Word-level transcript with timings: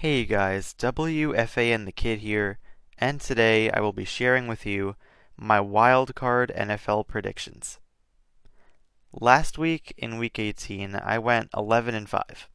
Hey 0.00 0.24
guys, 0.24 0.74
WFA 0.78 1.74
and 1.74 1.86
the 1.86 1.92
Kid 1.92 2.20
here, 2.20 2.58
and 2.96 3.20
today 3.20 3.70
I 3.70 3.80
will 3.80 3.92
be 3.92 4.06
sharing 4.06 4.46
with 4.46 4.64
you 4.64 4.96
my 5.36 5.58
wildcard 5.58 6.56
NFL 6.56 7.06
predictions. 7.06 7.78
Last 9.12 9.58
week 9.58 9.92
in 9.98 10.16
week 10.16 10.38
18, 10.38 10.94
I 10.94 11.18
went 11.18 11.50
11 11.54 11.94
and 11.94 12.08
5. 12.08 12.48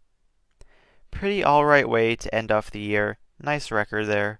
Pretty 1.12 1.46
alright 1.46 1.88
way 1.88 2.16
to 2.16 2.34
end 2.34 2.52
off 2.52 2.72
the 2.72 2.80
year, 2.80 3.20
nice 3.40 3.70
record 3.70 4.08
there, 4.08 4.40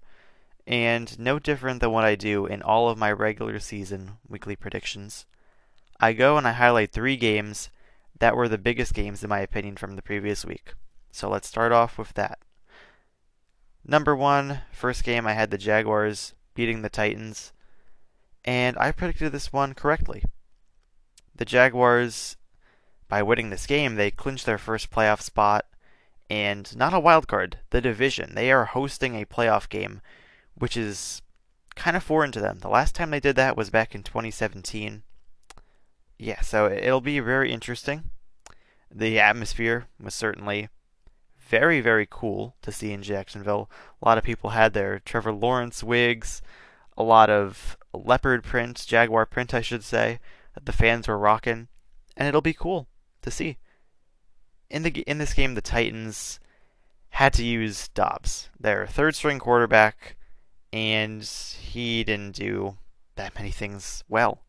and 0.66 1.16
no 1.16 1.38
different 1.38 1.78
than 1.78 1.92
what 1.92 2.04
I 2.04 2.16
do 2.16 2.44
in 2.46 2.60
all 2.60 2.88
of 2.88 2.98
my 2.98 3.12
regular 3.12 3.60
season 3.60 4.14
weekly 4.26 4.56
predictions. 4.56 5.26
I 6.00 6.12
go 6.12 6.36
and 6.36 6.44
I 6.44 6.54
highlight 6.54 6.90
three 6.90 7.16
games 7.16 7.70
that 8.18 8.34
were 8.34 8.48
the 8.48 8.58
biggest 8.58 8.94
games 8.94 9.22
in 9.22 9.28
my 9.28 9.38
opinion 9.38 9.76
from 9.76 9.94
the 9.94 10.02
previous 10.02 10.44
week. 10.44 10.74
So 11.12 11.30
let's 11.30 11.46
start 11.46 11.70
off 11.70 11.98
with 11.98 12.12
that. 12.14 12.40
Number 13.88 14.16
one, 14.16 14.62
first 14.72 15.04
game 15.04 15.28
I 15.28 15.34
had 15.34 15.52
the 15.52 15.58
Jaguars 15.58 16.34
beating 16.54 16.82
the 16.82 16.88
Titans, 16.88 17.52
and 18.44 18.76
I 18.78 18.90
predicted 18.90 19.30
this 19.30 19.52
one 19.52 19.74
correctly. 19.74 20.24
The 21.36 21.44
Jaguars, 21.44 22.36
by 23.08 23.22
winning 23.22 23.50
this 23.50 23.66
game, 23.66 23.94
they 23.94 24.10
clinched 24.10 24.44
their 24.44 24.58
first 24.58 24.90
playoff 24.90 25.20
spot, 25.20 25.66
and 26.28 26.76
not 26.76 26.94
a 26.94 26.98
wild 26.98 27.28
card, 27.28 27.60
the 27.70 27.80
division. 27.80 28.34
They 28.34 28.50
are 28.50 28.64
hosting 28.64 29.14
a 29.14 29.24
playoff 29.24 29.68
game, 29.68 30.00
which 30.56 30.76
is 30.76 31.22
kind 31.76 31.96
of 31.96 32.02
foreign 32.02 32.32
to 32.32 32.40
them. 32.40 32.58
The 32.58 32.68
last 32.68 32.96
time 32.96 33.10
they 33.10 33.20
did 33.20 33.36
that 33.36 33.56
was 33.56 33.70
back 33.70 33.94
in 33.94 34.02
2017. 34.02 35.04
Yeah, 36.18 36.40
so 36.40 36.66
it'll 36.66 37.00
be 37.00 37.20
very 37.20 37.52
interesting. 37.52 38.10
The 38.90 39.20
atmosphere 39.20 39.86
was 40.02 40.14
certainly 40.14 40.70
very, 41.48 41.80
very 41.80 42.06
cool 42.08 42.56
to 42.62 42.72
see 42.72 42.92
in 42.92 43.02
Jacksonville. 43.02 43.70
A 44.02 44.08
lot 44.08 44.18
of 44.18 44.24
people 44.24 44.50
had 44.50 44.72
their 44.72 44.98
Trevor 44.98 45.32
Lawrence 45.32 45.82
wigs, 45.82 46.42
a 46.96 47.02
lot 47.02 47.30
of 47.30 47.76
leopard 47.92 48.42
print, 48.42 48.84
jaguar 48.86 49.26
print, 49.26 49.54
I 49.54 49.60
should 49.60 49.84
say, 49.84 50.20
that 50.54 50.66
the 50.66 50.72
fans 50.72 51.08
were 51.08 51.18
rocking, 51.18 51.68
and 52.16 52.26
it'll 52.26 52.40
be 52.40 52.52
cool 52.52 52.88
to 53.22 53.30
see. 53.30 53.58
In 54.68 54.82
the 54.82 54.90
in 55.02 55.18
this 55.18 55.34
game, 55.34 55.54
the 55.54 55.60
Titans 55.60 56.40
had 57.10 57.32
to 57.34 57.44
use 57.44 57.88
Dobbs, 57.88 58.50
their 58.58 58.86
third 58.86 59.14
string 59.14 59.38
quarterback, 59.38 60.16
and 60.72 61.22
he 61.22 62.02
didn't 62.02 62.34
do 62.34 62.78
that 63.14 63.34
many 63.36 63.50
things 63.50 64.02
well. 64.08 64.42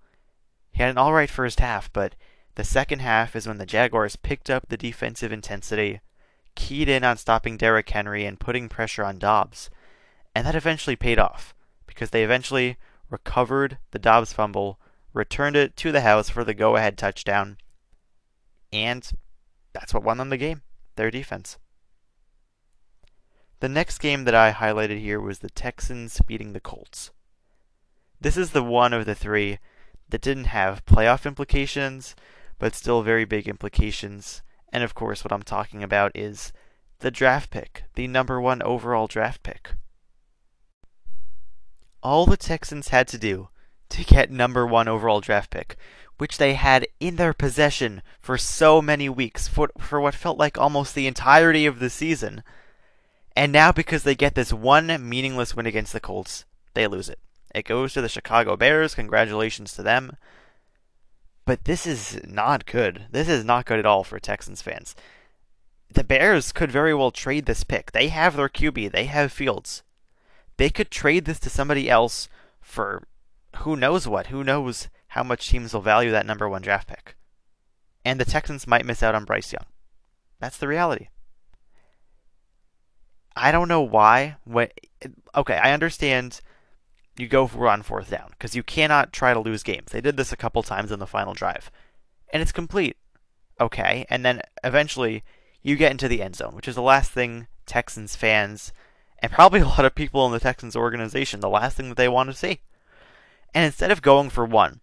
He 0.72 0.82
had 0.82 0.90
an 0.90 0.98
all 0.98 1.14
right 1.14 1.30
first 1.30 1.60
half, 1.60 1.92
but 1.94 2.16
the 2.56 2.64
second 2.64 3.00
half 3.00 3.36
is 3.36 3.48
when 3.48 3.60
the 3.60 3.66
Jaguars 3.66 4.16
picked 4.16 4.50
up 4.50 4.68
the 4.68 4.78
defensive 4.78 5.32
intensity 5.32 6.02
keyed 6.58 6.90
in 6.90 7.06
on 7.06 7.16
stopping 7.16 7.56
Derrick 7.56 7.90
Henry 7.90 8.26
and 8.26 8.40
putting 8.40 8.68
pressure 8.68 9.06
on 9.06 9.20
Dobbs. 9.20 9.70
And 10.36 10.46
that 10.46 10.56
eventually 10.56 10.98
paid 10.98 11.20
off 11.20 11.56
because 11.86 12.10
they 12.10 12.24
eventually 12.24 12.78
recovered 13.10 13.78
the 13.92 14.00
Dobbs 14.00 14.34
fumble, 14.34 14.80
returned 15.14 15.56
it 15.56 15.78
to 15.78 15.92
the 15.92 16.02
house 16.02 16.30
for 16.30 16.44
the 16.44 16.54
go 16.54 16.76
ahead 16.76 16.98
touchdown, 16.98 17.58
and 18.74 19.10
that's 19.72 19.94
what 19.94 20.04
won 20.04 20.18
them 20.18 20.30
the 20.30 20.38
game 20.38 20.64
their 20.96 21.12
defense. 21.12 21.58
The 23.60 23.70
next 23.70 24.00
game 24.00 24.26
that 24.26 24.36
I 24.36 24.52
highlighted 24.52 25.00
here 25.00 25.22
was 25.22 25.40
the 25.40 25.50
Texans 25.50 26.20
beating 26.26 26.54
the 26.54 26.60
Colts. 26.60 27.12
This 28.20 28.36
is 28.36 28.52
the 28.52 28.64
one 28.64 28.94
of 28.94 29.06
the 29.06 29.16
three 29.16 29.60
that 30.10 30.22
didn't 30.22 30.46
have 30.46 30.86
playoff 30.86 31.26
implications, 31.26 32.16
but 32.58 32.74
still 32.74 33.04
very 33.04 33.26
big 33.26 33.48
implications 33.48 34.42
and 34.78 34.84
of 34.84 34.94
course, 34.94 35.24
what 35.24 35.32
I'm 35.32 35.42
talking 35.42 35.82
about 35.82 36.12
is 36.14 36.54
the 37.00 37.10
draft 37.10 37.50
pick, 37.50 37.86
the 37.96 38.08
number 38.08 38.40
one 38.40 38.62
overall 38.62 39.08
draft 39.08 39.42
pick. 39.42 39.72
All 42.04 42.28
the 42.28 42.38
Texans 42.38 42.90
had 42.90 43.08
to 43.08 43.18
do 43.18 43.50
to 43.90 44.04
get 44.06 44.30
number 44.30 44.68
one 44.68 44.88
overall 44.88 45.20
draft 45.20 45.50
pick, 45.50 45.78
which 46.20 46.38
they 46.38 46.54
had 46.54 46.86
in 47.00 47.16
their 47.16 47.34
possession 47.34 48.04
for 48.20 48.38
so 48.38 48.80
many 48.80 49.10
weeks, 49.10 49.48
for, 49.48 49.72
for 49.80 50.00
what 50.00 50.14
felt 50.14 50.38
like 50.38 50.60
almost 50.60 50.94
the 50.94 51.08
entirety 51.08 51.66
of 51.66 51.80
the 51.80 51.90
season. 51.90 52.44
And 53.36 53.52
now, 53.52 53.72
because 53.72 54.04
they 54.04 54.14
get 54.14 54.36
this 54.36 54.54
one 54.54 55.10
meaningless 55.10 55.56
win 55.56 55.66
against 55.66 55.92
the 55.92 56.00
Colts, 56.00 56.46
they 56.76 56.86
lose 56.86 57.10
it. 57.10 57.18
It 57.56 57.66
goes 57.66 57.94
to 57.94 58.02
the 58.02 58.10
Chicago 58.10 58.56
Bears. 58.56 58.94
Congratulations 58.94 59.74
to 59.74 59.82
them. 59.82 60.18
But 61.48 61.64
this 61.64 61.88
is 61.88 62.20
not 62.28 62.66
good. 62.66 63.06
This 63.12 63.30
is 63.30 63.46
not 63.46 63.66
good 63.66 63.80
at 63.80 63.86
all 63.86 64.04
for 64.04 64.20
Texans 64.20 64.62
fans. 64.62 64.94
The 65.90 66.04
Bears 66.04 66.52
could 66.52 66.70
very 66.70 66.94
well 66.94 67.10
trade 67.10 67.46
this 67.46 67.64
pick. 67.64 67.94
They 67.94 68.10
have 68.10 68.36
their 68.36 68.50
QB, 68.50 68.92
they 68.92 69.06
have 69.06 69.32
Fields. 69.32 69.82
They 70.58 70.70
could 70.70 70.92
trade 70.92 71.24
this 71.24 71.40
to 71.40 71.50
somebody 71.50 71.90
else 71.90 72.28
for 72.60 73.08
who 73.60 73.78
knows 73.78 74.10
what. 74.10 74.28
Who 74.28 74.44
knows 74.44 74.90
how 75.10 75.24
much 75.24 75.48
teams 75.48 75.74
will 75.74 75.80
value 75.80 76.12
that 76.12 76.26
number 76.26 76.50
one 76.50 76.62
draft 76.62 76.90
pick. 76.90 77.16
And 78.04 78.20
the 78.20 78.26
Texans 78.26 78.68
might 78.68 78.86
miss 78.86 79.02
out 79.02 79.16
on 79.16 79.24
Bryce 79.24 79.54
Young. 79.54 79.66
That's 80.42 80.58
the 80.58 80.68
reality. 80.68 81.08
I 83.38 83.54
don't 83.54 83.70
know 83.70 83.82
why. 83.82 84.36
When, 84.44 84.68
okay, 85.34 85.56
I 85.56 85.72
understand 85.72 86.42
you 87.18 87.28
go 87.28 87.48
for 87.48 87.68
on 87.68 87.82
fourth 87.82 88.10
down 88.10 88.30
because 88.32 88.56
you 88.56 88.64
cannot 88.64 89.12
try 89.12 89.34
to 89.34 89.40
lose 89.40 89.64
games. 89.64 89.92
They 89.92 90.02
did 90.02 90.18
this 90.18 90.32
a 90.32 90.38
couple 90.38 90.64
times 90.64 90.92
in 90.92 91.00
the 91.00 91.08
final 91.08 91.34
drive, 91.34 91.72
and 92.32 92.42
it's 92.42 92.52
complete. 92.52 92.98
Okay, 93.60 94.06
and 94.10 94.24
then 94.24 94.42
eventually 94.64 95.24
you 95.64 95.76
get 95.76 95.92
into 95.92 96.08
the 96.08 96.22
end 96.22 96.36
zone, 96.36 96.56
which 96.56 96.68
is 96.68 96.76
the 96.76 96.82
last 96.82 97.12
thing 97.12 97.48
Texans 97.66 98.16
fans 98.16 98.72
and 99.20 99.32
probably 99.32 99.60
a 99.62 99.68
lot 99.68 99.86
of 99.86 99.96
people 99.96 100.26
in 100.26 100.32
the 100.32 100.40
Texans 100.40 100.76
organization, 100.76 101.40
the 101.40 101.50
last 101.50 101.78
thing 101.78 101.90
that 101.90 101.98
they 101.98 102.08
want 102.08 102.30
to 102.30 102.36
see. 102.36 102.62
And 103.54 103.66
instead 103.66 103.92
of 103.92 104.02
going 104.02 104.30
for 104.30 104.46
one, 104.46 104.82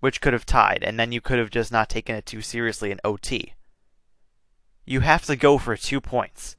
which 0.00 0.20
could 0.20 0.32
have 0.32 0.46
tied, 0.46 0.84
and 0.84 1.00
then 1.00 1.12
you 1.12 1.20
could 1.20 1.38
have 1.38 1.50
just 1.50 1.72
not 1.72 1.88
taken 1.88 2.14
it 2.14 2.26
too 2.26 2.42
seriously 2.42 2.90
in 2.90 3.00
OT, 3.02 3.54
you 4.84 5.00
have 5.00 5.24
to 5.24 5.34
go 5.34 5.58
for 5.58 5.76
two 5.76 6.00
points. 6.00 6.56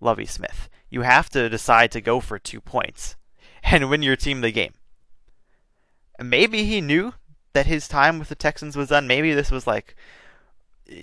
Lovie 0.00 0.26
Smith. 0.26 0.68
You 0.88 1.02
have 1.02 1.28
to 1.30 1.48
decide 1.48 1.90
to 1.92 2.00
go 2.00 2.20
for 2.20 2.38
two 2.38 2.60
points 2.60 3.16
and 3.64 3.90
win 3.90 4.02
your 4.02 4.16
team 4.16 4.40
the 4.40 4.52
game. 4.52 4.74
Maybe 6.22 6.64
he 6.64 6.80
knew 6.80 7.14
that 7.52 7.66
his 7.66 7.88
time 7.88 8.18
with 8.18 8.28
the 8.28 8.34
Texans 8.34 8.76
was 8.76 8.88
done. 8.88 9.06
Maybe 9.06 9.34
this 9.34 9.50
was 9.50 9.66
like 9.66 9.96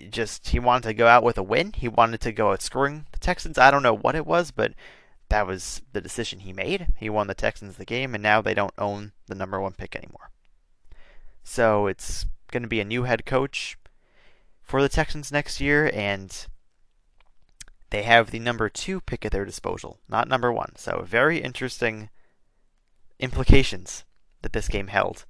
just 0.10 0.50
he 0.50 0.60
wanted 0.60 0.84
to 0.88 0.94
go 0.94 1.08
out 1.08 1.24
with 1.24 1.38
a 1.38 1.44
win. 1.44 1.74
He 1.74 1.88
wanted 1.88 2.22
to 2.22 2.32
go 2.32 2.52
out 2.52 2.62
scoring 2.62 3.06
the 3.12 3.20
Texans. 3.20 3.58
I 3.58 3.72
don't 3.72 3.84
know 3.84 3.96
what 3.96 4.16
it 4.16 4.26
was, 4.26 4.52
but 4.52 4.74
that 5.30 5.48
was 5.48 5.82
the 5.94 6.02
decision 6.02 6.40
he 6.40 6.54
made. 6.54 6.88
He 6.98 7.10
won 7.10 7.28
the 7.28 7.34
Texans 7.34 7.78
the 7.78 7.86
game, 7.86 8.14
and 8.14 8.22
now 8.22 8.42
they 8.42 8.54
don't 8.54 8.74
own 8.78 9.14
the 9.28 9.36
number 9.36 9.60
one 9.60 9.74
pick 9.74 9.96
anymore. 9.96 10.30
So 11.44 11.88
it's 11.88 12.26
going 12.52 12.64
to 12.64 12.70
be 12.70 12.80
a 12.80 12.86
new 12.86 13.04
head 13.04 13.26
coach 13.26 13.78
for 14.62 14.82
the 14.82 14.90
Texans 14.90 15.32
next 15.32 15.60
year, 15.60 15.90
and 15.94 16.48
they 17.90 18.04
have 18.04 18.32
the 18.32 18.40
number 18.40 18.70
two 18.70 19.02
pick 19.02 19.26
at 19.26 19.32
their 19.32 19.46
disposal, 19.46 20.00
not 20.08 20.28
number 20.28 20.52
one. 20.52 20.74
So 20.76 21.04
very 21.08 21.40
interesting 21.40 22.10
implications 23.22 24.04
that 24.42 24.52
this 24.52 24.68
game 24.68 24.88
held. 24.88 25.26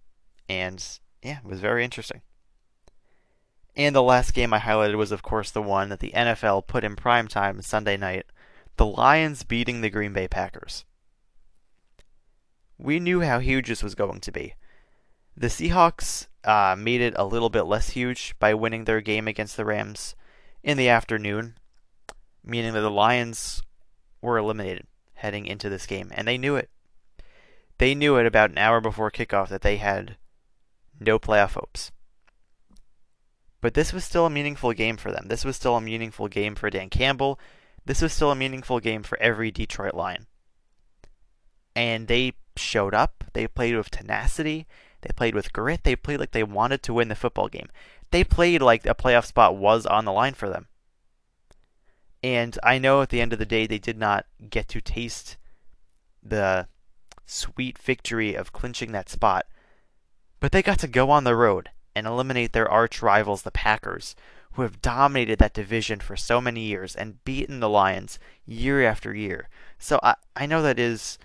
And 0.49 0.83
yeah, 1.21 1.39
it 1.43 1.45
was 1.45 1.59
very 1.59 1.83
interesting. 1.83 2.21
And 3.75 3.95
the 3.95 4.01
last 4.01 4.33
game 4.33 4.53
I 4.53 4.59
highlighted 4.59 4.95
was, 4.95 5.11
of 5.11 5.21
course, 5.21 5.51
the 5.51 5.61
one 5.61 5.89
that 5.89 5.99
the 5.99 6.11
NFL 6.15 6.67
put 6.67 6.83
in 6.83 6.95
prime 6.95 7.27
time 7.27 7.61
Sunday 7.61 7.97
night 7.97 8.25
the 8.77 8.85
Lions 8.85 9.43
beating 9.43 9.81
the 9.81 9.89
Green 9.89 10.13
Bay 10.13 10.27
Packers. 10.27 10.85
We 12.77 12.99
knew 12.99 13.21
how 13.21 13.39
huge 13.39 13.67
this 13.67 13.83
was 13.83 13.93
going 13.93 14.21
to 14.21 14.31
be. 14.31 14.55
The 15.37 15.47
Seahawks 15.47 16.27
uh, 16.43 16.75
made 16.77 17.01
it 17.01 17.13
a 17.15 17.25
little 17.25 17.49
bit 17.49 17.63
less 17.63 17.91
huge 17.91 18.33
by 18.39 18.53
winning 18.53 18.85
their 18.85 19.01
game 19.01 19.27
against 19.27 19.55
the 19.55 19.65
Rams 19.65 20.15
in 20.63 20.77
the 20.77 20.89
afternoon, 20.89 21.57
meaning 22.43 22.73
that 22.73 22.81
the 22.81 22.89
Lions 22.89 23.61
were 24.21 24.37
eliminated 24.37 24.87
heading 25.13 25.45
into 25.45 25.69
this 25.69 25.85
game, 25.85 26.11
and 26.15 26.27
they 26.27 26.37
knew 26.37 26.55
it. 26.55 26.69
They 27.81 27.95
knew 27.95 28.17
it 28.17 28.27
about 28.27 28.51
an 28.51 28.59
hour 28.59 28.79
before 28.79 29.09
kickoff 29.09 29.47
that 29.47 29.63
they 29.63 29.77
had 29.77 30.15
no 30.99 31.17
playoff 31.17 31.53
hopes. 31.53 31.91
But 33.59 33.73
this 33.73 33.91
was 33.91 34.03
still 34.05 34.27
a 34.27 34.29
meaningful 34.29 34.71
game 34.73 34.97
for 34.97 35.11
them. 35.11 35.29
This 35.29 35.43
was 35.43 35.55
still 35.55 35.75
a 35.75 35.81
meaningful 35.81 36.27
game 36.27 36.53
for 36.53 36.69
Dan 36.69 36.91
Campbell. 36.91 37.39
This 37.83 38.03
was 38.03 38.13
still 38.13 38.29
a 38.29 38.35
meaningful 38.35 38.79
game 38.79 39.01
for 39.01 39.19
every 39.19 39.49
Detroit 39.49 39.95
Lion. 39.95 40.27
And 41.75 42.07
they 42.07 42.33
showed 42.55 42.93
up. 42.93 43.23
They 43.33 43.47
played 43.47 43.75
with 43.75 43.89
tenacity. 43.89 44.67
They 45.01 45.09
played 45.15 45.33
with 45.33 45.51
grit. 45.51 45.83
They 45.83 45.95
played 45.95 46.19
like 46.19 46.33
they 46.33 46.43
wanted 46.43 46.83
to 46.83 46.93
win 46.93 47.07
the 47.07 47.15
football 47.15 47.47
game. 47.47 47.69
They 48.11 48.23
played 48.23 48.61
like 48.61 48.85
a 48.85 48.93
playoff 48.93 49.25
spot 49.25 49.57
was 49.57 49.87
on 49.87 50.05
the 50.05 50.13
line 50.13 50.35
for 50.35 50.49
them. 50.49 50.67
And 52.21 52.59
I 52.61 52.77
know 52.77 53.01
at 53.01 53.09
the 53.09 53.21
end 53.21 53.33
of 53.33 53.39
the 53.39 53.45
day, 53.47 53.65
they 53.65 53.79
did 53.79 53.97
not 53.97 54.27
get 54.51 54.67
to 54.67 54.81
taste 54.81 55.37
the 56.21 56.67
sweet 57.31 57.77
victory 57.77 58.35
of 58.35 58.53
clinching 58.53 58.91
that 58.91 59.09
spot. 59.09 59.45
But 60.39 60.51
they 60.51 60.61
got 60.61 60.79
to 60.79 60.87
go 60.87 61.09
on 61.09 61.23
the 61.23 61.35
road 61.35 61.69
and 61.95 62.07
eliminate 62.07 62.53
their 62.53 62.69
arch 62.69 63.01
rivals, 63.01 63.43
the 63.43 63.51
Packers, 63.51 64.15
who 64.53 64.63
have 64.63 64.81
dominated 64.81 65.39
that 65.39 65.53
division 65.53 65.99
for 65.99 66.15
so 66.15 66.41
many 66.41 66.61
years 66.61 66.95
and 66.95 67.23
beaten 67.23 67.59
the 67.59 67.69
Lions 67.69 68.19
year 68.45 68.83
after 68.83 69.13
year. 69.13 69.49
So 69.77 69.99
I, 70.03 70.15
I 70.35 70.45
know 70.45 70.61
that 70.61 70.79
is 70.79 71.17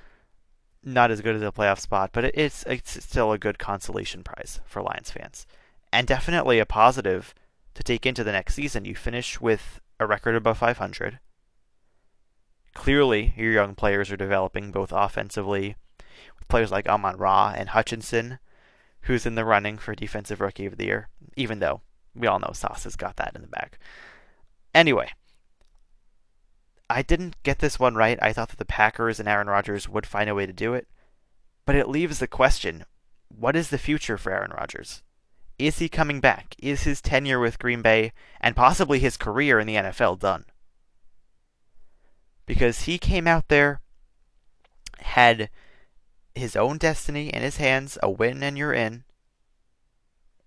not 0.85 1.11
as 1.11 1.21
good 1.21 1.35
as 1.35 1.43
a 1.43 1.51
playoff 1.51 1.81
spot, 1.81 2.11
but 2.13 2.25
it's 2.25 2.63
it's 2.65 3.05
still 3.05 3.33
a 3.33 3.39
good 3.39 3.59
consolation 3.59 4.23
prize 4.23 4.61
for 4.65 4.81
Lions 4.83 5.11
fans, 5.11 5.47
and 5.93 6.07
definitely 6.07 6.61
a 6.61 6.67
positive 6.67 7.35
to 7.75 7.83
take 7.83 8.07
into 8.07 8.23
the 8.23 8.33
next 8.33 8.55
season. 8.55 8.85
You 8.85 8.95
finish 8.95 9.41
with 9.41 9.81
a 9.99 10.07
record 10.07 10.37
above 10.37 10.59
500. 10.59 11.19
Clearly, 12.75 13.35
your 13.37 13.53
young 13.53 13.75
players 13.75 14.13
are 14.13 14.17
developing 14.17 14.71
both 14.71 14.93
offensively, 14.93 15.77
with 16.39 16.49
players 16.49 16.71
like 16.71 16.89
Amon 16.89 17.17
Ra 17.17 17.55
and 17.57 17.71
Hutchinson, 17.71 18.39
who's 19.03 19.27
in 19.27 19.35
the 19.35 19.45
running 19.45 19.79
for 19.79 19.95
Defensive 19.95 20.41
Rookie 20.41 20.67
of 20.67 20.77
the 20.77 20.87
Year, 20.87 21.09
even 21.37 21.61
though 21.61 21.81
we 22.15 22.27
all 22.27 22.39
know 22.39 22.53
Sauce 22.53 22.85
has 22.85 22.97
got 22.97 23.17
that 23.17 23.33
in 23.35 23.43
the 23.43 23.49
bag. 23.49 23.77
Anyway, 24.75 25.11
I 26.89 27.03
didn't 27.03 27.43
get 27.43 27.59
this 27.59 27.79
one 27.79 27.95
right. 27.95 28.19
I 28.23 28.33
thought 28.33 28.51
that 28.51 28.59
the 28.59 28.65
Packers 28.65 29.19
and 29.19 29.29
Aaron 29.29 29.49
Rodgers 29.49 29.89
would 29.89 30.07
find 30.07 30.31
a 30.31 30.35
way 30.35 30.47
to 30.47 30.53
do 30.53 30.75
it. 30.75 30.87
But 31.65 31.75
it 31.75 31.89
leaves 31.89 32.19
the 32.19 32.29
question 32.29 32.85
what 33.29 33.57
is 33.57 33.71
the 33.71 33.79
future 33.79 34.17
for 34.17 34.33
Aaron 34.33 34.53
Rodgers? 34.53 35.03
Is 35.59 35.79
he 35.79 35.89
coming 35.89 36.21
back? 36.21 36.55
Is 36.59 36.85
his 36.85 37.01
tenure 37.01 37.41
with 37.41 37.59
Green 37.59 37.83
Bay 37.83 38.13
and 38.41 38.55
possibly 38.55 38.99
his 38.99 39.17
career 39.17 39.59
in 39.59 39.67
the 39.67 39.75
NFL 39.75 40.19
done? 40.21 40.45
Because 42.45 42.83
he 42.83 42.99
came 42.99 43.27
out 43.27 43.49
there, 43.49 43.81
had 45.01 45.51
his 46.37 46.57
own 46.57 46.79
destiny 46.79 47.29
in 47.29 47.43
his 47.43 47.57
hands, 47.57 47.99
a 48.03 48.11
win 48.11 48.43
and 48.43 48.57
you're 48.57 48.73
in, 48.73 49.05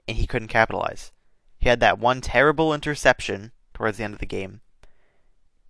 and 0.08 0.18
he 0.18 0.28
couldn't 0.28 0.48
capitalize. 0.48 1.12
He 1.60 1.70
had 1.70 1.80
that 1.82 2.00
one 2.00 2.22
terrible 2.22 2.74
interception 2.74 3.52
towards 3.74 3.98
the 3.98 4.04
end 4.04 4.14
of 4.14 4.20
the 4.20 4.26
game 4.26 4.62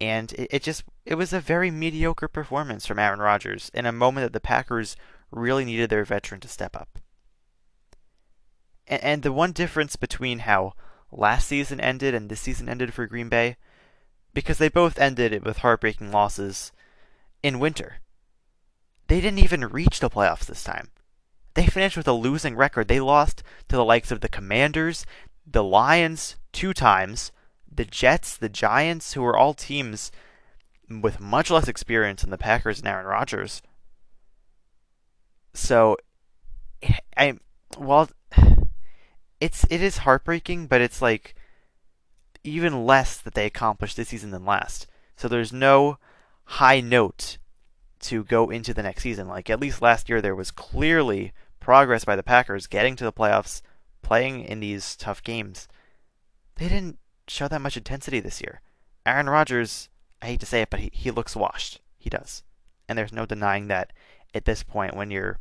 and 0.01 0.31
it, 0.33 0.47
it 0.51 0.63
just 0.63 0.83
it 1.05 1.15
was 1.15 1.33
a 1.33 1.39
very 1.39 1.71
mediocre 1.71 2.27
performance 2.27 2.85
from 2.85 2.99
Aaron 2.99 3.19
Rodgers 3.19 3.69
in 3.73 3.85
a 3.85 3.91
moment 3.91 4.25
that 4.25 4.33
the 4.33 4.39
Packers 4.39 4.95
really 5.31 5.65
needed 5.65 5.89
their 5.89 6.05
veteran 6.05 6.41
to 6.41 6.47
step 6.47 6.75
up. 6.75 6.99
And, 8.87 9.03
and 9.03 9.23
the 9.23 9.33
one 9.33 9.51
difference 9.51 9.95
between 9.95 10.39
how 10.39 10.73
last 11.11 11.47
season 11.47 11.79
ended 11.79 12.13
and 12.13 12.29
this 12.29 12.41
season 12.41 12.69
ended 12.69 12.93
for 12.93 13.07
Green 13.07 13.29
Bay, 13.29 13.57
because 14.33 14.57
they 14.57 14.69
both 14.69 14.99
ended 14.99 15.33
it 15.33 15.43
with 15.43 15.57
heartbreaking 15.57 16.11
losses 16.11 16.71
in 17.43 17.59
winter. 17.59 17.99
They 19.09 19.21
didn't 19.21 19.39
even 19.39 19.65
reach 19.65 19.99
the 19.99 20.09
playoffs 20.09 20.45
this 20.45 20.63
time. 20.63 20.91
They 21.55 21.65
finished 21.65 21.97
with 21.97 22.07
a 22.07 22.13
losing 22.13 22.55
record. 22.55 22.87
They 22.87 22.99
lost 22.99 23.41
to 23.67 23.75
the 23.75 23.83
likes 23.83 24.11
of 24.11 24.21
the 24.21 24.29
Commanders, 24.29 25.03
the 25.47 25.63
Lions 25.63 26.35
two 26.53 26.73
times, 26.73 27.31
the 27.69 27.85
Jets, 27.85 28.37
the 28.37 28.49
Giants, 28.49 29.13
who 29.13 29.25
are 29.25 29.35
all 29.35 29.55
teams 29.55 30.11
with 30.87 31.19
much 31.19 31.49
less 31.49 31.67
experience 31.67 32.21
than 32.21 32.29
the 32.29 32.37
Packers 32.37 32.77
and 32.79 32.87
Aaron 32.87 33.07
Rodgers. 33.07 33.63
So, 35.55 35.97
I 37.17 37.39
well, 37.79 38.11
it's 39.41 39.65
it 39.71 39.81
is 39.81 39.97
heartbreaking, 39.97 40.67
but 40.67 40.81
it's 40.81 41.01
like 41.01 41.33
even 42.43 42.85
less 42.85 43.17
that 43.17 43.33
they 43.33 43.47
accomplished 43.47 43.97
this 43.97 44.09
season 44.09 44.29
than 44.29 44.45
last. 44.45 44.85
So 45.15 45.27
there's 45.27 45.51
no 45.51 45.97
high 46.43 46.79
note 46.79 47.39
to 48.01 48.23
go 48.23 48.49
into 48.49 48.73
the 48.73 48.83
next 48.83 49.03
season. 49.03 49.27
Like 49.27 49.49
at 49.49 49.59
least 49.59 49.81
last 49.81 50.09
year, 50.09 50.21
there 50.21 50.35
was 50.35 50.51
clearly 50.51 51.33
progress 51.59 52.05
by 52.05 52.15
the 52.15 52.23
Packers 52.23 52.67
getting 52.67 52.95
to 52.95 53.03
the 53.03 53.13
playoffs, 53.13 53.61
playing 54.01 54.41
in 54.41 54.59
these 54.59 54.95
tough 54.95 55.23
games. 55.23 55.67
They 56.55 56.67
didn't 56.67 56.99
show 57.27 57.47
that 57.47 57.61
much 57.61 57.77
intensity 57.77 58.19
this 58.19 58.41
year. 58.41 58.61
Aaron 59.05 59.29
Rodgers, 59.29 59.89
I 60.21 60.27
hate 60.27 60.39
to 60.41 60.45
say 60.45 60.61
it, 60.61 60.69
but 60.69 60.79
he, 60.79 60.89
he 60.93 61.11
looks 61.11 61.35
washed. 61.35 61.81
He 61.97 62.09
does. 62.09 62.43
And 62.87 62.97
there's 62.97 63.13
no 63.13 63.25
denying 63.25 63.67
that 63.67 63.93
at 64.33 64.45
this 64.45 64.63
point 64.63 64.95
when 64.95 65.11
you're 65.11 65.39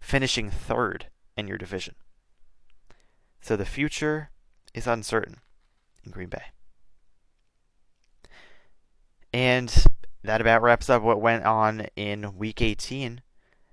finishing 0.00 0.50
third 0.50 1.06
in 1.36 1.48
your 1.48 1.58
division. 1.58 1.94
So 3.40 3.56
the 3.56 3.64
future 3.64 4.30
is 4.74 4.86
uncertain 4.86 5.38
in 6.04 6.12
Green 6.12 6.28
Bay. 6.28 6.42
And 9.32 9.84
that 10.22 10.40
about 10.40 10.62
wraps 10.62 10.88
up 10.88 11.02
what 11.02 11.20
went 11.20 11.44
on 11.44 11.86
in 11.96 12.36
Week 12.36 12.62
18. 12.62 13.22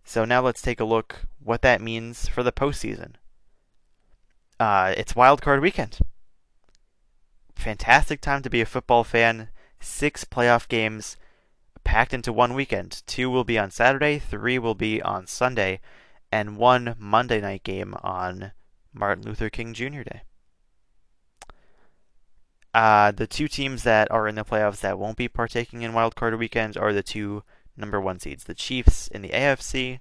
So 0.04 0.26
now 0.26 0.42
let's 0.42 0.62
take 0.62 0.80
a 0.80 0.86
look 0.86 1.26
what 1.44 1.62
that 1.62 1.82
means 1.82 2.28
for 2.28 2.44
the 2.44 2.52
postseason. 2.52 3.14
Uh, 4.60 4.94
it's 4.98 5.16
Wild 5.16 5.42
Card 5.42 5.62
Weekend 5.62 6.00
fantastic 7.60 8.22
time 8.22 8.42
to 8.42 8.50
be 8.50 8.62
a 8.62 8.66
football 8.66 9.04
fan. 9.04 9.50
Six 9.80 10.24
playoff 10.24 10.68
games 10.68 11.18
packed 11.84 12.14
into 12.14 12.34
one 12.34 12.54
weekend. 12.54 13.04
Two 13.06 13.30
will 13.30 13.44
be 13.44 13.60
on 13.60 13.70
Saturday, 13.70 14.18
three 14.18 14.58
will 14.58 14.76
be 14.76 15.02
on 15.02 15.28
Sunday, 15.28 15.82
and 16.32 16.58
one 16.58 16.96
Monday 16.98 17.42
night 17.42 17.64
game 17.64 17.94
on 18.02 18.54
Martin 18.94 19.26
Luther 19.26 19.50
King 19.50 19.74
Jr. 19.74 20.04
Day. 20.04 20.22
Uh, 22.74 23.12
the 23.12 23.28
two 23.28 23.48
teams 23.48 23.84
that 23.84 24.10
are 24.12 24.28
in 24.28 24.36
the 24.36 24.46
playoffs 24.46 24.82
that 24.82 25.00
won't 25.00 25.18
be 25.18 25.28
partaking 25.28 25.82
in 25.82 25.94
Wild 25.94 26.16
Card 26.16 26.38
Weekend 26.38 26.78
are 26.78 26.94
the 26.94 27.04
two 27.04 27.44
number 27.76 28.00
one 28.00 28.20
seeds, 28.20 28.44
the 28.44 28.54
Chiefs 28.54 29.08
in 29.08 29.22
the 29.22 29.30
AFC 29.30 30.00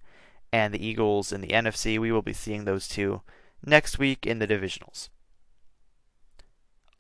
and 0.53 0.75
the 0.75 0.85
Eagles 0.85 1.33
in 1.33 1.41
the 1.41 1.49
NFC. 1.49 1.99
We 1.99 2.13
will 2.13 2.23
be 2.23 2.33
seeing 2.33 2.65
those 2.65 2.89
two 2.89 3.23
next 3.65 3.99
week 3.99 4.27
in 4.27 4.39
the 4.39 4.47
divisionals. 4.47 5.09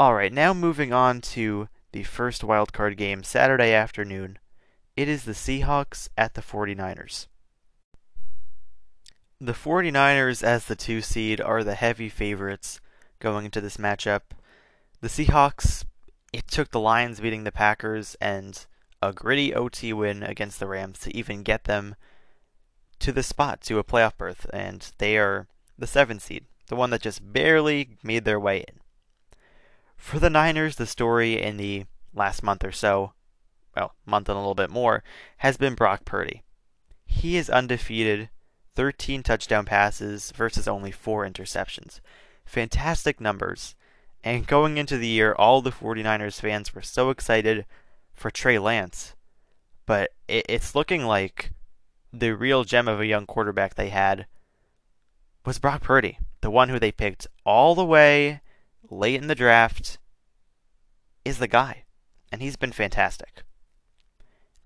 Alright, 0.01 0.33
now 0.33 0.55
moving 0.55 0.93
on 0.93 1.21
to 1.21 1.69
the 1.93 2.05
first 2.05 2.43
wildcard 2.43 2.97
game 2.97 3.23
Saturday 3.23 3.73
afternoon. 3.73 4.39
It 4.97 5.09
is 5.09 5.25
the 5.25 5.33
Seahawks 5.33 6.09
at 6.17 6.35
the 6.35 6.43
49ers. 6.43 7.27
The 9.41 9.53
49ers, 9.53 10.43
as 10.43 10.65
the 10.65 10.77
two 10.77 11.01
seed, 11.01 11.41
are 11.41 11.63
the 11.63 11.75
heavy 11.75 12.09
favorites 12.09 12.81
going 13.21 13.45
into 13.45 13.61
this 13.61 13.77
matchup. 13.77 14.23
The 15.01 15.09
Seahawks, 15.09 15.85
it 16.33 16.49
took 16.49 16.71
the 16.71 16.81
Lions 16.81 17.21
beating 17.21 17.45
the 17.45 17.53
Packers 17.53 18.17
and 18.21 18.67
a 19.01 19.13
gritty 19.13 19.55
OT 19.55 19.93
win 19.93 20.25
against 20.25 20.59
the 20.59 20.67
Rams 20.67 20.99
to 21.01 21.17
even 21.17 21.45
get 21.45 21.65
them 21.65 21.95
to 22.99 23.13
the 23.13 23.23
spot, 23.23 23.61
to 23.63 23.79
a 23.79 23.85
playoff 23.85 24.17
berth, 24.17 24.47
and 24.53 24.91
they 24.99 25.17
are 25.17 25.47
the 25.79 25.87
7 25.87 26.19
seed, 26.19 26.47
the 26.67 26.75
one 26.75 26.91
that 26.91 27.03
just 27.03 27.33
barely 27.33 27.91
made 28.03 28.25
their 28.25 28.41
way 28.41 28.59
in. 28.59 28.81
For 29.97 30.19
the 30.19 30.31
Niners, 30.31 30.75
the 30.75 30.87
story 30.87 31.41
in 31.41 31.59
the 31.59 31.85
last 32.13 32.43
month 32.43 32.65
or 32.65 32.73
so, 32.73 33.13
well, 33.77 33.95
month 34.05 34.29
and 34.29 34.35
a 34.35 34.41
little 34.41 34.57
bit 34.57 34.71
more, 34.71 35.05
has 35.39 35.57
been 35.57 35.77
Brock 35.77 36.05
Purdy. 36.05 36.43
He 37.07 37.37
is 37.37 37.49
undefeated, 37.49 38.31
13 38.75 39.23
touchdown 39.23 39.65
passes 39.65 40.33
versus 40.33 40.67
only 40.67 40.91
4 40.91 41.25
interceptions. 41.25 42.01
Fantastic 42.45 43.21
numbers. 43.21 43.77
And 44.29 44.47
going 44.47 44.77
into 44.77 44.99
the 44.99 45.09
year, 45.09 45.33
all 45.33 45.63
the 45.63 45.73
49ers 45.73 46.39
fans 46.39 46.75
were 46.75 46.83
so 46.83 47.09
excited 47.09 47.65
for 48.13 48.31
Trey 48.31 48.59
Lance. 48.59 49.15
But 49.87 50.11
it's 50.29 50.75
looking 50.75 51.07
like 51.07 51.53
the 52.13 52.37
real 52.37 52.65
gem 52.65 52.89
of 52.89 53.01
a 53.01 53.07
young 53.07 53.25
quarterback 53.25 53.75
they 53.75 53.89
had 53.89 54.27
was 55.47 55.59
Brock 55.59 55.81
Purdy, 55.81 56.19
the 56.43 56.51
one 56.51 56.69
who 56.69 56.79
they 56.79 56.93
picked 56.93 57.27
all 57.47 57.75
the 57.75 57.87
way 57.87 58.43
late 58.91 59.15
in 59.15 59.29
the 59.29 59.35
draft 59.35 59.97
is 61.25 61.39
the 61.39 61.49
guy, 61.49 61.85
and 62.31 62.43
he's 62.43 62.57
been 62.57 62.73
fantastic. 62.73 63.45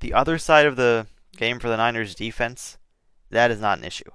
The 0.01 0.13
other 0.13 0.39
side 0.39 0.67
of 0.67 0.75
the 0.75 1.07
game 1.37 1.61
for 1.61 1.69
the 1.69 1.77
Niners 1.77 2.17
defense, 2.17 2.79
that 3.31 3.53
is 3.53 3.61
not 3.61 3.79
an 3.79 3.85
issue. 3.85 4.11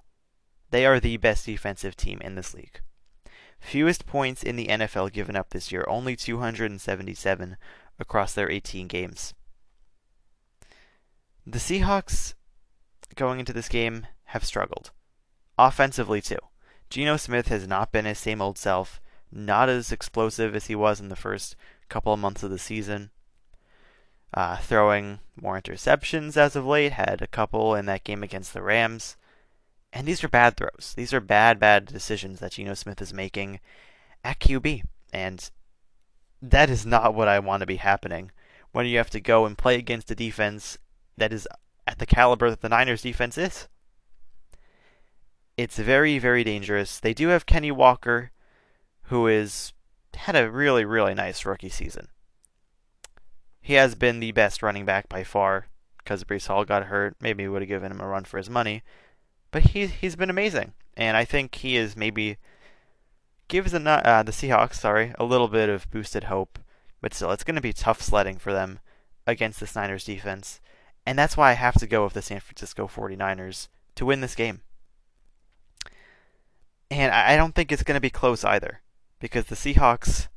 They 0.72 0.86
are 0.86 1.00
the 1.00 1.16
best 1.16 1.46
defensive 1.46 1.96
team 1.96 2.20
in 2.20 2.36
this 2.36 2.54
league. 2.54 2.82
Fewest 3.60 4.06
points 4.06 4.44
in 4.44 4.56
the 4.56 4.68
NFL 4.68 5.12
given 5.12 5.36
up 5.36 5.50
this 5.50 5.72
year, 5.72 5.86
only 5.88 6.16
277 6.16 7.58
across 8.00 8.34
their 8.34 8.50
18 8.50 8.88
games. 8.88 9.34
The 11.46 11.60
Seahawks, 11.60 12.34
going 13.16 13.40
into 13.40 13.54
this 13.54 13.70
game, 13.70 14.08
have 14.26 14.46
struggled. 14.46 14.92
Offensively, 15.58 16.22
too. 16.22 16.40
Geno 16.90 17.18
Smith 17.18 17.48
has 17.48 17.68
not 17.68 17.92
been 17.92 18.06
his 18.06 18.20
same 18.20 18.42
old 18.42 18.58
self 18.58 19.02
not 19.32 19.70
as 19.70 19.92
explosive 19.92 20.56
as 20.56 20.68
he 20.68 20.76
was 20.76 21.00
in 21.00 21.10
the 21.10 21.16
first 21.16 21.56
couple 21.90 22.14
of 22.14 22.20
months 22.20 22.44
of 22.44 22.50
the 22.50 22.60
season. 22.60 23.12
Uh, 24.34 24.58
throwing 24.58 25.20
more 25.36 25.60
interceptions 25.60 26.38
as 26.38 26.56
of 26.56 26.66
late, 26.66 26.94
had 26.94 27.22
a 27.22 27.28
couple 27.28 27.76
in 27.76 27.86
that 27.86 28.04
game 28.04 28.24
against 28.24 28.54
the 28.54 28.62
Rams. 28.62 29.18
And 29.98 30.08
these 30.08 30.24
are 30.24 30.30
bad 30.30 30.56
throws. 30.56 30.94
These 30.96 31.12
are 31.12 31.20
bad, 31.20 31.60
bad 31.60 31.88
decisions 31.88 32.40
that 32.40 32.52
Geno 32.52 32.76
Smith 32.76 33.02
is 33.02 33.16
making 33.16 33.60
at 34.24 34.40
QB. 34.40 34.84
And 35.12 35.50
that 36.40 36.70
is 36.70 36.86
not 36.86 37.16
what 37.16 37.28
I 37.28 37.40
want 37.40 37.62
to 37.62 37.66
be 37.66 37.78
happening 37.78 38.30
when 38.72 38.86
you 38.86 39.00
have 39.00 39.10
to 39.10 39.20
go 39.20 39.48
and 39.48 39.58
play 39.58 39.74
against 39.74 40.12
a 40.12 40.16
defense 40.16 40.78
that 41.18 41.34
is 41.34 41.48
at 41.88 41.98
the 41.98 42.06
caliber 42.06 42.52
that 42.52 42.62
the 42.62 42.70
Niners 42.70 43.02
defense 43.02 43.40
is. 43.40 43.68
It's 45.58 45.80
very, 45.80 46.20
very 46.20 46.44
dangerous. 46.44 47.00
They 47.00 47.16
do 47.16 47.30
have 47.30 47.48
Kenny 47.48 47.72
Walker, 47.72 48.30
who 49.06 49.26
is 49.26 49.74
had 50.14 50.36
a 50.36 50.52
really, 50.52 50.86
really 50.86 51.16
nice 51.16 51.44
rookie 51.44 51.70
season. 51.70 52.10
He 53.62 53.74
has 53.74 53.96
been 53.96 54.20
the 54.20 54.32
best 54.32 54.62
running 54.62 54.86
back 54.86 55.10
by 55.10 55.24
far 55.24 55.70
because 55.98 56.24
Breece 56.24 56.46
Hall 56.46 56.66
got 56.66 56.84
hurt. 56.84 57.16
Maybe 57.20 57.46
we 57.46 57.50
would 57.50 57.64
have 57.64 57.70
given 57.70 57.92
him 57.92 58.00
a 58.02 58.08
run 58.08 58.26
for 58.26 58.38
his 58.38 58.48
money. 58.48 58.84
But 59.58 59.72
he's, 59.72 59.90
he's 59.90 60.16
been 60.16 60.30
amazing. 60.30 60.74
And 60.96 61.18
I 61.18 61.26
think 61.26 61.56
he 61.56 61.78
is 61.78 61.96
maybe 61.96 62.38
gives 63.48 63.72
the, 63.72 63.90
uh, 63.90 64.22
the 64.22 64.32
Seahawks 64.32 64.76
sorry, 64.76 65.16
a 65.18 65.24
little 65.24 65.48
bit 65.48 65.68
of 65.68 65.90
boosted 65.90 66.26
hope. 66.26 66.60
But 67.02 67.16
still, 67.16 67.32
it's 67.32 67.44
going 67.44 67.56
to 67.56 67.62
be 67.62 67.74
tough 67.74 68.00
sledding 68.00 68.38
for 68.38 68.54
them 68.54 68.78
against 69.26 69.60
the 69.60 69.72
Niners 69.74 70.04
defense. 70.04 70.62
And 71.08 71.18
that's 71.18 71.36
why 71.36 71.50
I 71.50 71.54
have 71.54 71.74
to 71.80 71.88
go 71.88 72.04
with 72.04 72.14
the 72.14 72.22
San 72.22 72.40
Francisco 72.40 72.88
49ers 72.88 73.68
to 73.96 74.06
win 74.06 74.22
this 74.22 74.36
game. 74.36 74.62
And 76.92 77.12
I 77.12 77.36
don't 77.36 77.56
think 77.56 77.72
it's 77.72 77.82
going 77.82 77.98
to 77.98 78.00
be 78.00 78.12
close 78.12 78.44
either. 78.44 78.82
Because 79.20 79.46
the 79.46 79.56
Seahawks, 79.56 80.28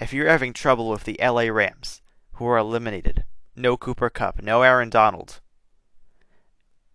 if 0.00 0.12
you're 0.12 0.28
having 0.28 0.52
trouble 0.52 0.90
with 0.90 1.04
the 1.04 1.16
LA 1.22 1.42
Rams, 1.42 2.02
who 2.32 2.46
are 2.46 2.58
eliminated, 2.58 3.22
no 3.54 3.76
Cooper 3.76 4.10
Kupp, 4.10 4.42
no 4.42 4.62
Aaron 4.62 4.90
Donald, 4.90 5.40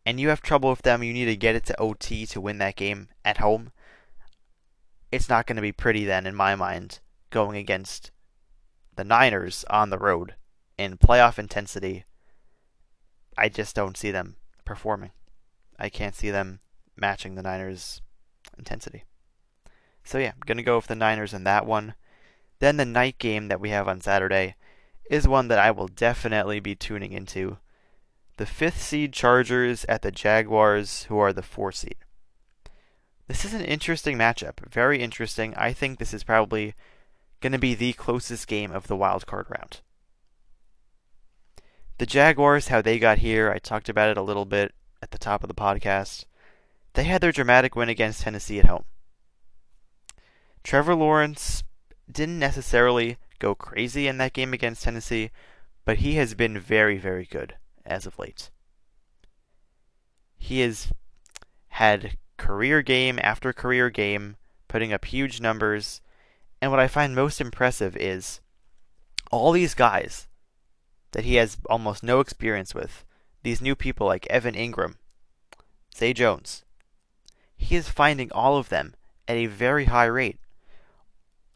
and 0.06 0.20
you 0.20 0.30
have 0.30 0.42
trouble 0.42 0.70
with 0.70 0.82
them, 0.82 1.04
you 1.04 1.14
need 1.14 1.26
to 1.26 1.36
get 1.36 1.56
it 1.56 1.66
to 1.66 1.80
OT 1.80 2.26
to 2.28 2.42
win 2.42 2.58
that 2.60 2.76
game 2.76 3.10
at 3.24 3.38
home. 3.38 3.72
It's 5.12 5.30
not 5.30 5.46
going 5.46 5.56
to 5.56 5.62
be 5.62 5.72
pretty 5.72 6.06
then, 6.06 6.26
in 6.26 6.36
my 6.36 6.56
mind, 6.56 7.00
going 7.30 7.58
against 7.58 8.12
the 8.96 9.04
Niners 9.04 9.66
on 9.70 9.90
the 9.90 9.98
road 9.98 10.36
in 10.78 10.98
playoff 10.98 11.40
intensity. 11.40 12.06
I 13.38 13.50
just 13.50 13.76
don't 13.76 13.98
see 13.98 14.12
them 14.12 14.36
performing. 14.66 15.12
I 15.80 15.90
can't 15.90 16.16
see 16.16 16.30
them 16.30 16.60
matching 16.96 17.36
the 17.36 17.42
Niners' 17.42 18.02
intensity. 18.58 19.06
So 20.04 20.18
yeah, 20.18 20.32
I'm 20.34 20.42
gonna 20.46 20.64
go 20.64 20.76
with 20.76 20.88
the 20.88 20.96
Niners 20.96 21.34
in 21.34 21.44
that 21.46 21.66
one. 21.66 21.96
Then 22.60 22.78
the 22.78 22.86
night 22.86 23.18
game 23.18 23.48
that 23.48 23.62
we 23.62 23.70
have 23.70 23.88
on 23.88 24.02
Saturday 24.02 24.56
is 25.10 25.28
one 25.28 25.48
that 25.48 25.60
I 25.60 25.72
will 25.72 25.88
definitely 25.88 26.60
be 26.60 26.76
tuning 26.76 27.14
into. 27.14 27.58
The 28.40 28.46
fifth 28.46 28.82
seed 28.82 29.12
Chargers 29.12 29.84
at 29.90 30.02
the 30.02 30.12
Jaguars, 30.12 31.04
who 31.10 31.20
are 31.20 31.34
the 31.34 31.42
four 31.42 31.74
seed. 31.74 31.98
This 33.28 33.44
is 33.44 33.54
an 33.54 33.66
interesting 33.66 34.18
matchup. 34.18 34.66
Very 34.72 35.02
interesting. 35.02 35.54
I 35.56 35.74
think 35.74 36.00
this 36.00 36.14
is 36.14 36.24
probably 36.24 36.74
going 37.42 37.52
to 37.52 37.60
be 37.60 37.76
the 37.76 37.92
closest 37.92 38.48
game 38.48 38.72
of 38.72 38.88
the 38.88 38.96
wild 38.96 39.28
card 39.28 39.48
round. 39.50 39.82
The 41.98 42.06
Jaguars, 42.06 42.70
how 42.70 42.82
they 42.82 42.98
got 42.98 43.18
here, 43.18 43.52
I 43.52 43.60
talked 43.60 43.90
about 43.90 44.10
it 44.10 44.16
a 44.18 44.22
little 44.22 44.46
bit 44.46 44.74
at 45.04 45.12
the 45.12 45.18
top 45.18 45.44
of 45.44 45.50
the 45.50 45.54
podcast. 45.54 46.24
They 46.94 47.04
had 47.04 47.20
their 47.20 47.34
dramatic 47.34 47.76
win 47.76 47.90
against 47.90 48.22
Tennessee 48.22 48.60
at 48.60 48.68
home. 48.68 48.86
Trevor 50.64 50.96
Lawrence 50.96 51.66
didn't 52.10 52.40
necessarily 52.40 53.18
go 53.38 53.54
crazy 53.54 54.08
in 54.08 54.18
that 54.20 54.32
game 54.32 54.54
against 54.54 54.84
Tennessee, 54.84 55.30
but 55.84 55.98
he 55.98 56.14
has 56.14 56.36
been 56.36 56.58
very, 56.58 56.98
very 56.98 57.26
good 57.26 57.56
as 57.90 58.06
of 58.06 58.18
late. 58.20 58.50
He 60.38 60.62
has 60.62 60.94
had 61.70 62.18
career 62.38 62.82
game 62.82 63.20
after 63.22 63.52
career 63.52 63.90
game, 63.90 64.38
putting 64.68 64.94
up 64.94 65.06
huge 65.06 65.42
numbers. 65.42 66.02
And 66.62 66.72
what 66.72 66.80
I 66.80 66.88
find 66.88 67.14
most 67.16 67.42
impressive 67.42 67.98
is 67.98 68.40
all 69.32 69.52
these 69.52 69.74
guys 69.74 70.28
that 71.12 71.26
he 71.26 71.36
has 71.36 71.58
almost 71.70 72.04
no 72.04 72.20
experience 72.20 72.74
with, 72.74 73.04
these 73.44 73.62
new 73.62 73.76
people 73.76 74.08
like 74.08 74.28
Evan 74.28 74.56
Engram, 74.56 74.96
Zay 75.96 76.14
Jones, 76.14 76.64
he 77.58 77.76
is 77.76 77.90
finding 77.90 78.32
all 78.32 78.58
of 78.58 78.70
them 78.70 78.96
at 79.28 79.36
a 79.36 79.48
very 79.48 79.86
high 79.86 80.06
rate. 80.06 80.40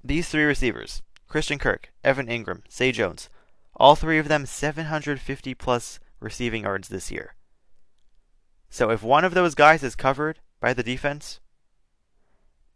These 0.04 0.30
three 0.30 0.44
receivers, 0.44 1.02
Christian 1.28 1.58
Kirk, 1.58 1.92
Evan 2.04 2.28
Engram, 2.28 2.62
Zay 2.72 2.92
Jones, 2.92 3.30
all 3.76 3.96
three 3.96 4.20
of 4.20 4.28
them 4.28 4.46
750 4.46 5.54
plus 5.56 6.00
receiving 6.24 6.64
yards 6.64 6.88
this 6.88 7.12
year. 7.12 7.36
So 8.70 8.90
if 8.90 9.04
one 9.04 9.24
of 9.24 9.36
those 9.36 9.54
guys 9.54 9.84
is 9.84 9.96
covered 9.96 10.40
by 10.60 10.74
the 10.74 10.82
defense, 10.82 11.40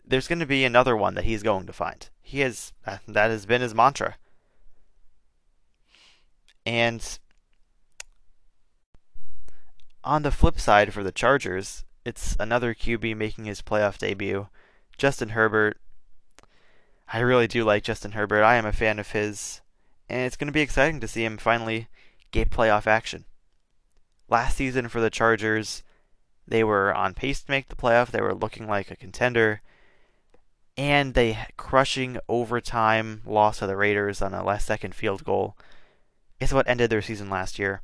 there's 0.06 0.28
going 0.28 0.40
to 0.40 0.46
be 0.46 0.64
another 0.64 0.96
one 0.96 1.16
that 1.16 1.26
he's 1.26 1.42
going 1.44 1.66
to 1.66 1.74
find. 1.74 2.10
He 2.22 2.42
has 2.42 2.74
that 2.86 3.32
has 3.32 3.46
been 3.46 3.62
his 3.62 3.74
mantra. 3.74 4.16
And 6.66 7.20
on 10.04 10.24
the 10.24 10.32
flip 10.32 10.60
side 10.60 10.94
for 10.94 11.04
the 11.04 11.12
Chargers, 11.12 11.84
it's 12.06 12.36
another 12.40 12.74
QB 12.74 13.18
making 13.18 13.46
his 13.46 13.62
playoff 13.62 13.98
debut. 13.98 14.48
Justin 14.98 15.30
Herbert. 15.30 15.78
I 17.12 17.20
really 17.20 17.48
do 17.48 17.64
like 17.64 17.84
Justin 17.84 18.12
Herbert. 18.12 18.44
I 18.44 18.56
am 18.56 18.66
a 18.66 18.74
fan 18.74 19.00
of 19.00 19.12
his. 19.12 19.62
And 20.10 20.26
it's 20.26 20.38
going 20.38 20.48
to 20.48 20.54
be 20.54 20.62
exciting 20.62 21.00
to 21.00 21.08
see 21.08 21.24
him 21.24 21.38
finally 21.38 21.88
get 22.32 22.50
playoff 22.50 22.88
action. 22.88 23.26
Last 24.30 24.58
season 24.58 24.90
for 24.90 25.00
the 25.00 25.10
Chargers, 25.10 25.84
they 26.48 26.64
were 26.64 26.94
on 26.94 27.14
pace 27.14 27.42
to 27.42 27.52
make 27.52 27.70
the 27.70 27.76
playoff. 27.76 28.12
They 28.12 28.22
were 28.22 28.36
looking 28.36 28.68
like 28.68 28.92
a 28.92 28.96
contender. 28.96 29.62
And 30.78 31.14
they 31.14 31.48
crushing 31.58 32.20
overtime 32.30 33.22
loss 33.26 33.60
to 33.60 33.68
the 33.68 33.76
Raiders 33.76 34.22
on 34.22 34.34
a 34.34 34.44
last 34.44 34.68
second 34.68 34.94
field 34.94 35.24
goal 35.24 35.58
is 36.40 36.54
what 36.54 36.68
ended 36.68 36.90
their 36.90 37.02
season 37.02 37.30
last 37.30 37.58
year. 37.58 37.82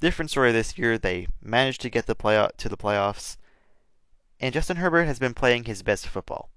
Different 0.00 0.30
story 0.30 0.52
this 0.52 0.78
year. 0.78 0.98
They 0.98 1.28
managed 1.42 1.80
to 1.82 1.90
get 1.90 2.06
the 2.06 2.14
play 2.14 2.46
to 2.56 2.68
the 2.68 2.76
playoffs, 2.76 3.36
and 4.40 4.54
Justin 4.54 4.78
Herbert 4.78 5.04
has 5.04 5.18
been 5.18 5.34
playing 5.34 5.64
his 5.64 5.82
best 5.82 6.06
football. 6.06 6.50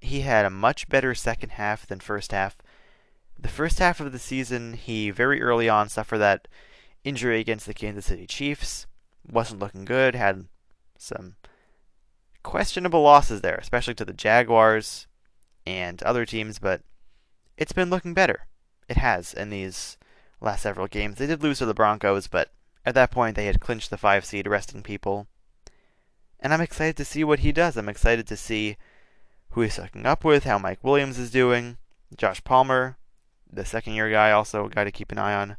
He 0.00 0.20
had 0.20 0.44
a 0.44 0.50
much 0.50 0.88
better 0.88 1.14
second 1.14 1.50
half 1.50 1.86
than 1.86 2.00
first 2.00 2.32
half. 2.32 2.56
The 3.38 3.48
first 3.48 3.78
half 3.78 4.00
of 4.00 4.12
the 4.12 4.18
season, 4.18 4.74
he 4.74 5.10
very 5.10 5.40
early 5.42 5.68
on 5.68 5.88
suffered 5.88 6.18
that 6.18 6.48
injury 7.04 7.40
against 7.40 7.66
the 7.66 7.74
Kansas 7.74 8.06
City 8.06 8.26
Chiefs. 8.26 8.86
Wasn't 9.30 9.60
looking 9.60 9.84
good. 9.84 10.14
Had 10.14 10.46
some 10.98 11.36
questionable 12.42 13.02
losses 13.02 13.40
there, 13.40 13.56
especially 13.56 13.94
to 13.94 14.04
the 14.04 14.12
Jaguars 14.12 15.06
and 15.66 16.02
other 16.02 16.26
teams, 16.26 16.58
but 16.58 16.82
it's 17.56 17.72
been 17.72 17.90
looking 17.90 18.14
better. 18.14 18.46
It 18.88 18.96
has 18.96 19.32
in 19.32 19.50
these 19.50 19.96
last 20.40 20.62
several 20.62 20.88
games. 20.88 21.18
They 21.18 21.26
did 21.26 21.42
lose 21.42 21.58
to 21.58 21.66
the 21.66 21.74
Broncos, 21.74 22.26
but 22.26 22.50
at 22.84 22.94
that 22.94 23.10
point 23.10 23.36
they 23.36 23.46
had 23.46 23.60
clinched 23.60 23.90
the 23.90 23.96
five 23.96 24.24
seed, 24.24 24.46
resting 24.46 24.82
people. 24.82 25.28
And 26.40 26.52
I'm 26.52 26.60
excited 26.60 26.96
to 26.96 27.04
see 27.04 27.22
what 27.22 27.40
he 27.40 27.52
does. 27.52 27.76
I'm 27.76 27.88
excited 27.88 28.26
to 28.26 28.36
see 28.36 28.76
who 29.50 29.60
he's 29.60 29.76
hooking 29.76 30.06
up 30.06 30.24
with, 30.24 30.44
how 30.44 30.58
Mike 30.58 30.82
Williams 30.82 31.18
is 31.18 31.30
doing, 31.30 31.76
Josh 32.16 32.42
Palmer, 32.42 32.96
the 33.50 33.64
second 33.64 33.94
year 33.94 34.10
guy, 34.10 34.32
also 34.32 34.66
a 34.66 34.70
guy 34.70 34.82
to 34.82 34.90
keep 34.90 35.12
an 35.12 35.18
eye 35.18 35.34
on. 35.34 35.56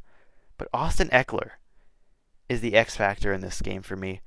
But 0.56 0.68
Austin 0.72 1.08
Ekeler 1.08 1.52
is 2.48 2.60
the 2.60 2.74
X 2.74 2.96
factor 2.96 3.32
in 3.32 3.40
this 3.40 3.60
game 3.60 3.82
for 3.82 3.96
me. 3.96 4.20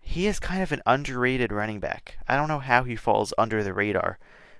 He 0.00 0.26
is 0.26 0.38
kind 0.38 0.62
of 0.62 0.72
an 0.72 0.82
underrated 0.86 1.52
running 1.52 1.80
back. 1.80 2.18
I 2.28 2.36
don't 2.36 2.48
know 2.48 2.60
how 2.60 2.84
he 2.84 2.96
falls 2.96 3.34
under 3.36 3.64
the 3.64 3.72
radar, 3.72 4.18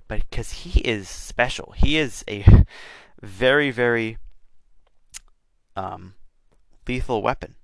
but 0.09 0.29
because 0.29 0.53
he 0.53 0.81
is 0.81 1.09
special. 1.09 1.73
He 1.77 1.97
is 1.97 2.25
a 2.29 2.45
very, 3.23 3.71
very 3.71 4.19
um, 5.77 6.15
lethal 6.89 7.23
weapon. 7.23 7.57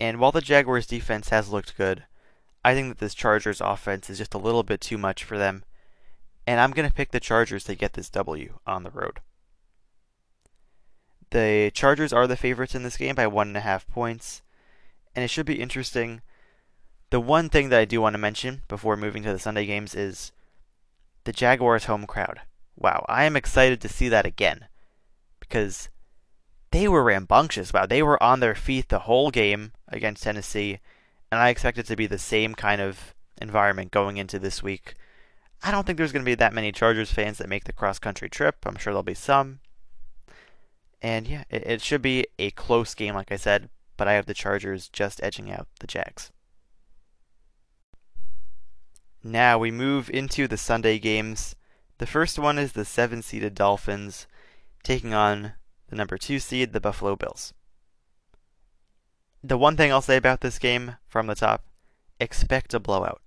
And 0.00 0.18
while 0.18 0.32
the 0.32 0.40
Jaguars' 0.40 0.86
defense 0.86 1.28
has 1.28 1.48
looked 1.48 1.76
good, 1.76 2.04
I 2.64 2.74
think 2.74 2.88
that 2.88 2.98
this 2.98 3.14
Chargers 3.14 3.60
offense 3.60 4.10
is 4.10 4.18
just 4.18 4.34
a 4.34 4.38
little 4.38 4.62
bit 4.62 4.80
too 4.80 4.98
much 4.98 5.24
for 5.24 5.38
them. 5.38 5.64
And 6.46 6.60
I'm 6.60 6.70
going 6.70 6.88
to 6.88 6.94
pick 6.94 7.10
the 7.10 7.20
Chargers 7.20 7.64
to 7.64 7.74
get 7.74 7.92
this 7.92 8.10
W 8.10 8.58
on 8.66 8.82
the 8.82 8.90
road. 8.90 9.20
The 11.30 11.70
Chargers 11.74 12.12
are 12.12 12.26
the 12.26 12.36
favorites 12.36 12.74
in 12.74 12.82
this 12.82 12.96
game 12.96 13.14
by 13.14 13.26
one 13.26 13.48
and 13.48 13.56
a 13.56 13.60
half 13.60 13.86
points. 13.86 14.42
And 15.14 15.24
it 15.24 15.28
should 15.28 15.46
be 15.46 15.60
interesting. 15.60 16.22
The 17.10 17.20
one 17.20 17.48
thing 17.48 17.68
that 17.68 17.80
I 17.80 17.84
do 17.84 18.00
want 18.00 18.14
to 18.14 18.18
mention 18.18 18.62
before 18.68 18.96
moving 18.96 19.22
to 19.24 19.32
the 19.32 19.38
Sunday 19.38 19.66
games 19.66 19.94
is 19.94 20.32
the 21.24 21.32
Jaguars' 21.32 21.84
home 21.84 22.06
crowd. 22.06 22.40
Wow, 22.76 23.04
I 23.08 23.24
am 23.24 23.36
excited 23.36 23.80
to 23.80 23.88
see 23.88 24.08
that 24.08 24.26
again. 24.26 24.66
Because 25.40 25.88
they 26.70 26.86
were 26.86 27.02
rambunctious. 27.02 27.72
Wow, 27.72 27.86
they 27.86 28.02
were 28.02 28.22
on 28.22 28.40
their 28.40 28.54
feet 28.54 28.88
the 28.88 29.00
whole 29.00 29.30
game 29.30 29.72
against 29.88 30.22
Tennessee, 30.22 30.80
and 31.30 31.40
I 31.40 31.48
expect 31.48 31.78
it 31.78 31.86
to 31.86 31.96
be 31.96 32.06
the 32.06 32.18
same 32.18 32.54
kind 32.54 32.80
of 32.80 33.14
environment 33.40 33.90
going 33.90 34.16
into 34.16 34.38
this 34.38 34.62
week. 34.62 34.94
I 35.62 35.70
don't 35.70 35.86
think 35.86 35.96
there's 35.96 36.12
going 36.12 36.24
to 36.24 36.30
be 36.30 36.34
that 36.36 36.52
many 36.52 36.70
Chargers 36.70 37.10
fans 37.10 37.38
that 37.38 37.48
make 37.48 37.64
the 37.64 37.72
cross 37.72 37.98
country 37.98 38.28
trip. 38.28 38.56
I'm 38.64 38.76
sure 38.76 38.92
there'll 38.92 39.02
be 39.02 39.14
some. 39.14 39.60
And 41.00 41.28
yeah, 41.28 41.44
it, 41.50 41.66
it 41.66 41.82
should 41.82 42.02
be 42.02 42.26
a 42.38 42.50
close 42.50 42.94
game, 42.94 43.14
like 43.14 43.30
I 43.30 43.36
said, 43.36 43.70
but 43.96 44.08
I 44.08 44.14
have 44.14 44.26
the 44.26 44.34
Chargers 44.34 44.88
just 44.88 45.22
edging 45.22 45.50
out 45.50 45.68
the 45.80 45.86
Jags. 45.86 46.30
Now 49.22 49.58
we 49.58 49.70
move 49.70 50.08
into 50.10 50.46
the 50.46 50.56
Sunday 50.56 50.98
games. 50.98 51.54
The 51.98 52.06
first 52.06 52.38
one 52.38 52.58
is 52.58 52.72
the 52.72 52.84
seven 52.84 53.22
seeded 53.22 53.54
Dolphins 53.54 54.26
taking 54.82 55.12
on 55.12 55.52
the 55.88 55.96
number 55.96 56.16
two 56.16 56.38
seed, 56.38 56.72
the 56.72 56.80
Buffalo 56.80 57.16
Bills. 57.16 57.52
The 59.42 59.58
one 59.58 59.76
thing 59.76 59.92
I'll 59.92 60.02
say 60.02 60.16
about 60.16 60.40
this 60.40 60.58
game 60.58 60.96
from 61.06 61.26
the 61.26 61.34
top 61.34 61.64
expect 62.20 62.74
a 62.74 62.80
blowout. 62.80 63.20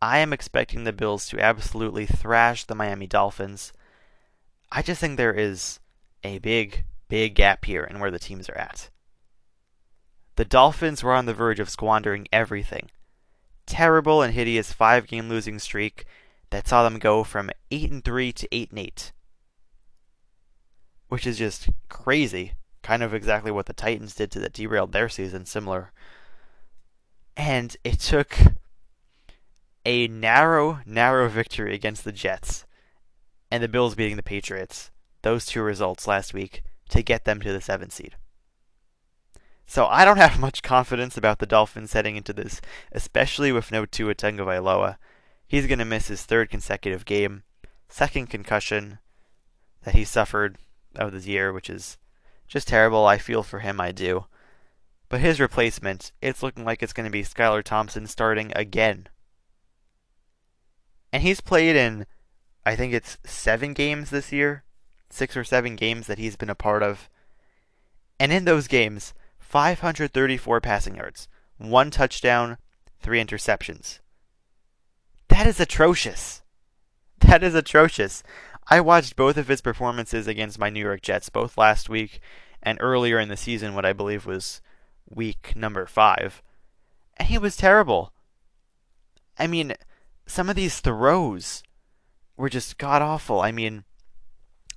I 0.00 0.18
am 0.18 0.32
expecting 0.32 0.84
the 0.84 0.92
Bills 0.92 1.26
to 1.28 1.40
absolutely 1.40 2.06
thrash 2.06 2.64
the 2.64 2.74
Miami 2.74 3.06
Dolphins. 3.06 3.72
I 4.70 4.82
just 4.82 5.00
think 5.00 5.16
there 5.16 5.32
is 5.32 5.80
a 6.22 6.38
big, 6.38 6.84
big 7.08 7.34
gap 7.34 7.64
here 7.64 7.84
in 7.84 8.00
where 8.00 8.10
the 8.10 8.18
teams 8.18 8.48
are 8.48 8.58
at. 8.58 8.90
The 10.36 10.44
Dolphins 10.44 11.02
were 11.02 11.14
on 11.14 11.26
the 11.26 11.34
verge 11.34 11.60
of 11.60 11.70
squandering 11.70 12.26
everything. 12.32 12.90
Terrible 13.66 14.20
and 14.20 14.34
hideous 14.34 14.72
five 14.72 15.06
game 15.06 15.28
losing 15.28 15.58
streak 15.58 16.04
that 16.50 16.66
saw 16.68 16.82
them 16.82 16.98
go 16.98 17.24
from 17.24 17.50
8 17.70 17.90
and 17.90 18.04
3 18.04 18.32
to 18.32 18.48
8 18.54 18.70
and 18.70 18.78
8. 18.78 19.12
Which 21.08 21.26
is 21.26 21.38
just 21.38 21.68
crazy. 21.88 22.52
Kind 22.82 23.02
of 23.02 23.14
exactly 23.14 23.50
what 23.50 23.66
the 23.66 23.72
Titans 23.72 24.14
did 24.14 24.30
to 24.32 24.40
that 24.40 24.52
derailed 24.52 24.92
their 24.92 25.08
season, 25.08 25.46
similar. 25.46 25.92
And 27.36 27.76
it 27.84 28.00
took 28.00 28.36
a 29.86 30.08
narrow, 30.08 30.80
narrow 30.84 31.28
victory 31.28 31.74
against 31.74 32.04
the 32.04 32.12
Jets 32.12 32.64
and 33.50 33.62
the 33.62 33.68
Bills 33.68 33.94
beating 33.94 34.16
the 34.16 34.22
Patriots, 34.22 34.90
those 35.22 35.46
two 35.46 35.62
results 35.62 36.06
last 36.06 36.34
week, 36.34 36.62
to 36.90 37.02
get 37.02 37.24
them 37.24 37.40
to 37.40 37.52
the 37.52 37.58
7th 37.58 37.92
seed. 37.92 38.16
So 39.66 39.86
I 39.86 40.04
don't 40.04 40.18
have 40.18 40.38
much 40.40 40.62
confidence 40.62 41.16
about 41.16 41.38
the 41.38 41.46
Dolphins 41.46 41.92
heading 41.92 42.16
into 42.16 42.32
this, 42.32 42.60
especially 42.92 43.52
with 43.52 43.72
no 43.72 43.86
Tua 43.86 44.14
Tagovailoa. 44.14 44.96
He's 45.46 45.66
going 45.66 45.78
to 45.78 45.84
miss 45.84 46.08
his 46.08 46.22
third 46.22 46.50
consecutive 46.50 47.04
game, 47.04 47.42
second 47.88 48.28
concussion 48.28 48.98
that 49.82 49.94
he 49.94 50.04
suffered 50.04 50.58
of 50.96 51.12
this 51.12 51.26
year, 51.26 51.52
which 51.52 51.70
is 51.70 51.98
just 52.46 52.68
terrible. 52.68 53.06
I 53.06 53.18
feel 53.18 53.42
for 53.42 53.60
him, 53.60 53.80
I 53.80 53.92
do. 53.92 54.26
But 55.08 55.20
his 55.20 55.40
replacement, 55.40 56.12
it's 56.20 56.42
looking 56.42 56.64
like 56.64 56.82
it's 56.82 56.92
going 56.92 57.04
to 57.04 57.12
be 57.12 57.22
Skylar 57.22 57.62
Thompson 57.62 58.06
starting 58.06 58.52
again. 58.56 59.08
And 61.12 61.22
he's 61.22 61.40
played 61.40 61.76
in, 61.76 62.06
I 62.66 62.74
think 62.74 62.92
it's 62.92 63.18
seven 63.24 63.74
games 63.74 64.10
this 64.10 64.32
year, 64.32 64.64
six 65.14 65.36
or 65.36 65.44
seven 65.44 65.76
games 65.76 66.06
that 66.06 66.18
he's 66.18 66.36
been 66.36 66.50
a 66.50 66.54
part 66.54 66.82
of. 66.82 67.08
And 68.18 68.32
in 68.32 68.44
those 68.44 68.68
games, 68.68 69.14
534 69.38 70.60
passing 70.60 70.96
yards, 70.96 71.28
one 71.58 71.90
touchdown, 71.90 72.58
three 73.00 73.22
interceptions. 73.22 74.00
That 75.28 75.46
is 75.46 75.60
atrocious. 75.60 76.42
That 77.20 77.42
is 77.42 77.54
atrocious. 77.54 78.22
I 78.68 78.80
watched 78.80 79.16
both 79.16 79.36
of 79.36 79.48
his 79.48 79.60
performances 79.60 80.26
against 80.26 80.58
my 80.58 80.70
New 80.70 80.80
York 80.80 81.00
Jets, 81.00 81.28
both 81.28 81.56
last 81.56 81.88
week 81.88 82.20
and 82.62 82.78
earlier 82.80 83.18
in 83.18 83.28
the 83.28 83.36
season, 83.36 83.74
what 83.74 83.84
I 83.84 83.92
believe 83.92 84.26
was 84.26 84.60
week 85.08 85.52
number 85.54 85.86
five. 85.86 86.42
And 87.16 87.28
he 87.28 87.38
was 87.38 87.56
terrible. 87.56 88.12
I 89.38 89.46
mean, 89.46 89.74
some 90.26 90.48
of 90.48 90.56
these 90.56 90.80
throws 90.80 91.62
were 92.36 92.48
just 92.48 92.78
god 92.78 93.02
awful. 93.02 93.40
I 93.40 93.52
mean, 93.52 93.84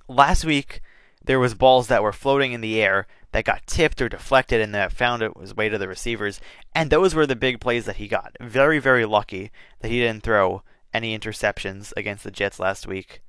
last 0.08 0.44
week 0.44 0.80
there 1.22 1.38
was 1.38 1.54
balls 1.54 1.88
that 1.88 2.02
were 2.02 2.12
floating 2.12 2.52
in 2.52 2.60
the 2.60 2.80
air 2.80 3.06
that 3.32 3.44
got 3.44 3.66
tipped 3.66 4.00
or 4.00 4.08
deflected 4.08 4.60
and 4.60 4.74
that 4.74 4.92
found 4.92 5.22
its 5.22 5.54
way 5.54 5.68
to 5.68 5.78
the 5.78 5.88
receivers. 5.88 6.40
And 6.74 6.90
those 6.90 7.14
were 7.14 7.26
the 7.26 7.36
big 7.36 7.60
plays 7.60 7.84
that 7.84 7.96
he 7.96 8.08
got. 8.08 8.34
Very, 8.40 8.78
very 8.78 9.04
lucky 9.04 9.50
that 9.80 9.90
he 9.90 10.00
didn't 10.00 10.22
throw 10.22 10.62
any 10.94 11.18
interceptions 11.18 11.92
against 11.96 12.24
the 12.24 12.30
Jets 12.30 12.58
last 12.58 12.86
week. 12.86 13.20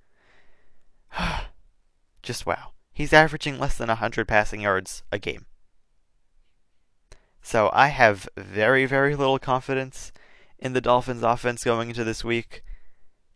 Just 2.24 2.46
wow. 2.46 2.72
He's 2.94 3.14
averaging 3.14 3.60
less 3.60 3.78
than 3.78 3.88
100 3.88 4.28
passing 4.28 4.62
yards 4.62 5.04
a 5.12 5.20
game. 5.20 5.46
So 7.42 7.70
I 7.74 7.88
have 7.88 8.28
very, 8.38 8.86
very 8.86 9.16
little 9.16 9.40
confidence 9.40 10.12
in 10.58 10.74
the 10.74 10.82
Dolphins' 10.82 11.24
offense 11.24 11.64
going 11.64 11.90
into 11.90 12.04
this 12.04 12.24
week, 12.24 12.64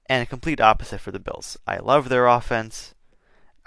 and 0.07 0.21
a 0.21 0.25
complete 0.25 0.59
opposite 0.59 0.99
for 0.99 1.11
the 1.11 1.19
Bills. 1.19 1.57
I 1.65 1.77
love 1.77 2.09
their 2.09 2.27
offense. 2.27 2.92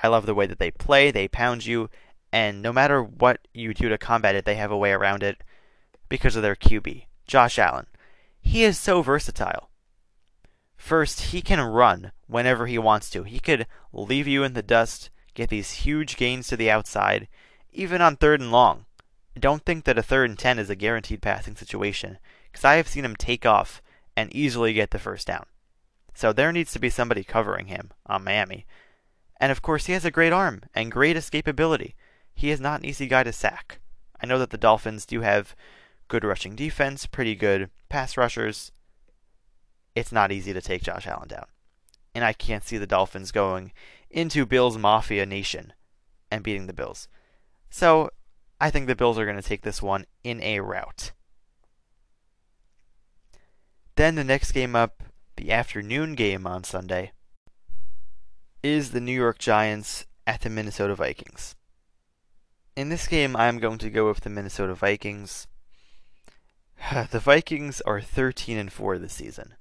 I 0.03 0.09
love 0.09 0.27
the 0.27 0.35
way 0.35 0.47
that 0.47 0.59
they 0.59 0.71
play. 0.71 1.11
They 1.11 1.29
pound 1.29 1.67
you, 1.67 1.89
and 2.33 2.63
no 2.63 2.73
matter 2.73 3.03
what 3.03 3.47
you 3.55 3.73
do 3.75 3.89
to 3.89 3.99
combat 3.99 4.35
it, 4.35 4.45
they 4.45 4.57
have 4.57 4.71
a 4.71 4.77
way 4.77 4.93
around 4.93 5.23
it 5.23 5.43
because 6.09 6.37
of 6.37 6.43
their 6.43 6.57
QB, 6.57 7.05
Josh 7.27 7.59
Allen. 7.59 7.87
He 8.41 8.63
is 8.63 8.79
so 8.79 9.03
versatile. 9.03 9.71
First, 10.77 11.21
he 11.21 11.41
can 11.41 11.61
run 11.61 12.13
whenever 12.27 12.67
he 12.67 12.79
wants 12.79 13.11
to. 13.11 13.23
He 13.25 13.41
could 13.41 13.67
leave 13.93 14.29
you 14.29 14.45
in 14.45 14.53
the 14.53 14.63
dust, 14.63 15.11
get 15.35 15.49
these 15.49 15.73
huge 15.73 16.17
gains 16.17 16.47
to 16.49 16.57
the 16.57 16.71
outside, 16.71 17.29
even 17.73 18.01
on 18.01 18.17
third 18.17 18.41
and 18.41 18.53
long. 18.53 18.85
I 19.35 19.41
don't 19.41 19.65
think 19.65 19.85
that 19.85 19.99
a 19.99 20.03
third 20.03 20.31
and 20.31 20.39
10 20.39 20.59
is 20.59 20.71
a 20.71 20.77
guaranteed 20.77 21.23
passing 21.23 21.57
situation, 21.57 22.19
because 22.51 22.65
I 22.65 22.77
have 22.77 22.89
seen 22.89 23.05
him 23.05 23.17
take 23.17 23.45
off 23.45 23.83
and 24.17 24.35
easily 24.35 24.73
get 24.73 24.91
the 24.91 24.99
first 24.99 25.27
down. 25.27 25.47
So 26.15 26.33
there 26.33 26.53
needs 26.53 26.73
to 26.73 26.79
be 26.79 26.89
somebody 26.89 27.25
covering 27.25 27.67
him 27.67 27.93
on 28.07 28.25
Miami. 28.25 28.65
And 29.39 29.53
of 29.53 29.63
course, 29.63 29.87
he 29.87 29.93
has 29.93 30.05
a 30.05 30.11
great 30.11 30.33
arm 30.33 30.63
and 30.75 30.91
great 30.91 31.17
escapability 31.17 31.95
he 32.37 32.51
is 32.51 32.61
not 32.61 32.81
an 32.81 32.87
easy 32.87 33.07
guy 33.07 33.25
to 33.25 33.33
sack. 33.33 33.81
I 34.23 34.27
know 34.27 34.39
that 34.39 34.51
the 34.51 34.59
Dolphins 34.59 35.07
do 35.07 35.23
have 35.23 35.57
good 36.07 36.23
rushing 36.23 36.55
defense, 36.55 37.07
pretty 37.07 37.35
good 37.35 37.71
pass 37.89 38.17
rushers. 38.17 38.71
It's 39.95 40.13
not 40.13 40.31
easy 40.31 40.53
to 40.53 40.61
take 40.61 40.83
Josh 40.83 41.07
Allen 41.07 41.29
down. 41.29 41.47
And 42.15 42.25
I 42.25 42.35
can't 42.35 42.65
see 42.65 42.77
the 42.77 42.87
Dolphins 42.87 43.33
going 43.33 43.73
into 44.11 44.45
Bills 44.45 44.77
Mafia 44.77 45.25
Nation 45.25 45.73
and 46.31 46.45
beating 46.45 46.67
the 46.67 46.75
Bills. 46.75 47.09
So 47.71 48.11
I 48.61 48.71
think 48.71 48.87
the 48.87 48.95
Bills 48.95 49.19
are 49.19 49.25
going 49.25 49.37
to 49.37 49.43
take 49.43 49.63
this 49.63 49.83
one 49.83 50.05
in 50.23 50.43
a 50.43 50.61
rout. 50.61 51.13
Then 53.97 54.15
the 54.15 54.25
next 54.25 54.53
game 54.53 54.77
up, 54.77 55.03
the 55.37 55.51
afternoon 55.51 56.15
game 56.15 56.47
on 56.47 56.65
Sunday, 56.65 57.13
is 58.63 58.91
the 58.91 59.01
New 59.01 59.13
York 59.13 59.39
Giants 59.39 60.07
at 60.27 60.41
the 60.41 60.51
Minnesota 60.51 60.95
Vikings. 60.95 61.55
In 62.75 62.89
this 62.89 63.07
game, 63.07 63.37
I'm 63.37 63.59
going 63.59 63.79
to 63.79 63.91
go 63.91 64.09
with 64.09 64.21
the 64.21 64.31
Minnesota 64.31 64.75
Vikings. 64.75 65.47
the 67.11 67.21
Vikings 67.21 67.81
are 67.83 68.01
13 68.01 68.59
and 68.59 68.73
4 68.73 68.99
this 68.99 69.15
season, 69.15 69.55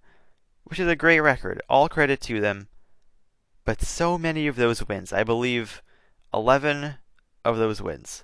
which 0.63 0.79
is 0.79 0.87
a 0.87 0.95
great 0.95 1.19
record. 1.19 1.61
All 1.69 1.87
credit 1.87 2.21
to 2.21 2.41
them. 2.41 2.67
But 3.63 3.81
so 3.81 4.17
many 4.17 4.47
of 4.47 4.57
those 4.57 4.87
wins, 4.87 5.11
I 5.11 5.23
believe 5.23 5.81
11 6.33 6.95
of 7.43 7.57
those 7.57 7.81
wins, 7.81 8.23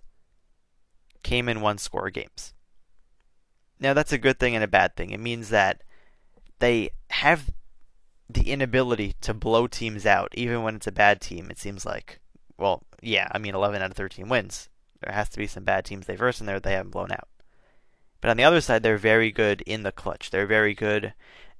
came 1.23 1.49
in 1.49 1.62
one 1.62 1.77
score 1.77 2.10
games. 2.10 2.53
Now, 3.79 3.93
that's 3.93 4.13
a 4.13 4.19
good 4.19 4.39
thing 4.39 4.53
and 4.53 4.63
a 4.63 4.67
bad 4.67 4.95
thing. 4.95 5.10
It 5.10 5.19
means 5.19 5.49
that 5.49 5.81
they 6.60 6.91
have 7.10 7.49
the 8.33 8.51
inability 8.51 9.15
to 9.21 9.33
blow 9.33 9.67
teams 9.67 10.05
out, 10.05 10.29
even 10.33 10.63
when 10.63 10.75
it's 10.75 10.87
a 10.87 10.91
bad 10.91 11.21
team, 11.21 11.49
it 11.49 11.59
seems 11.59 11.85
like. 11.85 12.19
Well, 12.57 12.83
yeah, 13.01 13.27
I 13.31 13.37
mean, 13.37 13.55
11 13.55 13.81
out 13.81 13.91
of 13.91 13.97
13 13.97 14.29
wins. 14.29 14.69
There 15.01 15.13
has 15.13 15.29
to 15.29 15.37
be 15.37 15.47
some 15.47 15.63
bad 15.63 15.85
teams 15.85 16.05
they've 16.05 16.17
versed 16.17 16.41
in 16.41 16.45
there 16.45 16.57
that 16.57 16.63
they 16.63 16.73
haven't 16.73 16.91
blown 16.91 17.11
out. 17.11 17.27
But 18.19 18.29
on 18.29 18.37
the 18.37 18.43
other 18.43 18.61
side, 18.61 18.83
they're 18.83 18.97
very 18.97 19.31
good 19.31 19.61
in 19.61 19.83
the 19.83 19.91
clutch. 19.91 20.29
They're 20.29 20.45
very 20.45 20.75
good 20.75 21.13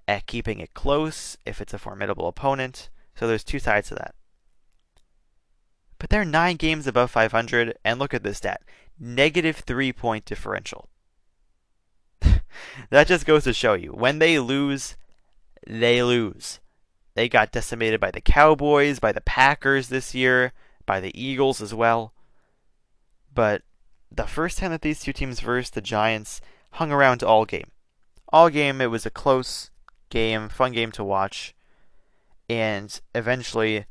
at 0.08 0.28
keeping 0.28 0.60
it 0.60 0.74
close 0.74 1.38
if 1.46 1.60
it's 1.60 1.74
a 1.74 1.80
formidable 1.80 2.28
opponent. 2.28 2.90
So 3.16 3.28
there's 3.28 3.44
two 3.44 3.60
sides 3.60 3.90
to 3.90 3.96
that. 3.96 4.14
But 5.98 6.10
they're 6.10 6.26
nine 6.26 6.56
games 6.56 6.88
above 6.88 7.12
500, 7.12 7.78
and 7.84 8.00
look 8.00 8.14
at 8.14 8.24
this 8.24 8.38
stat 8.38 8.62
negative 9.02 9.58
three 9.58 9.92
point 9.92 10.26
differential. 10.26 10.88
that 12.90 13.08
just 13.08 13.26
goes 13.26 13.44
to 13.44 13.54
show 13.54 13.74
you 13.74 13.90
when 13.90 14.20
they 14.20 14.40
lose, 14.40 14.96
they 15.68 16.04
lose. 16.04 16.60
They 17.14 17.28
got 17.28 17.52
decimated 17.52 18.00
by 18.00 18.12
the 18.12 18.22
Cowboys, 18.22 19.00
by 19.00 19.12
the 19.12 19.22
Packers 19.22 19.90
this 19.90 20.16
year, 20.16 20.54
by 20.86 21.00
the 21.00 21.20
Eagles 21.20 21.62
as 21.62 21.74
well. 21.74 22.14
But 23.34 23.64
the 24.12 24.28
first 24.28 24.58
time 24.58 24.72
that 24.72 24.82
these 24.82 25.02
two 25.02 25.14
teams 25.14 25.40
versed, 25.40 25.74
the 25.74 25.82
Giants 25.82 26.42
hung 26.72 26.92
around 26.92 27.24
all 27.24 27.46
game. 27.46 27.72
All 28.30 28.50
game, 28.50 28.80
it 28.80 28.88
was 28.88 29.06
a 29.06 29.12
close 29.12 29.72
game, 30.10 30.50
fun 30.50 30.72
game 30.72 30.92
to 30.94 31.04
watch. 31.04 31.54
And 32.50 33.00
eventually, 33.14 33.86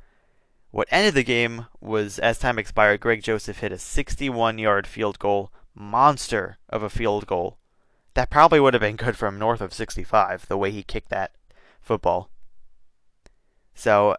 what 0.70 0.88
ended 0.90 1.14
the 1.14 1.22
game 1.24 1.66
was, 1.80 2.18
as 2.18 2.38
time 2.38 2.58
expired, 2.58 3.00
Greg 3.00 3.22
Joseph 3.22 3.58
hit 3.58 3.72
a 3.72 3.78
61 3.78 4.58
yard 4.58 4.86
field 4.86 5.18
goal, 5.18 5.52
monster 5.74 6.58
of 6.68 6.82
a 6.82 6.90
field 6.90 7.26
goal. 7.26 7.58
That 8.14 8.30
probably 8.30 8.60
would 8.60 8.74
have 8.74 8.80
been 8.80 8.96
good 8.96 9.16
from 9.16 9.38
north 9.38 9.60
of 9.60 9.72
65, 9.72 10.46
the 10.48 10.58
way 10.58 10.70
he 10.70 10.82
kicked 10.82 11.10
that 11.10 11.32
football. 11.80 12.29
So, 13.80 14.18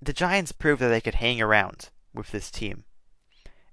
the 0.00 0.12
Giants 0.12 0.52
proved 0.52 0.80
that 0.80 0.90
they 0.90 1.00
could 1.00 1.16
hang 1.16 1.42
around 1.42 1.90
with 2.14 2.30
this 2.30 2.52
team. 2.52 2.84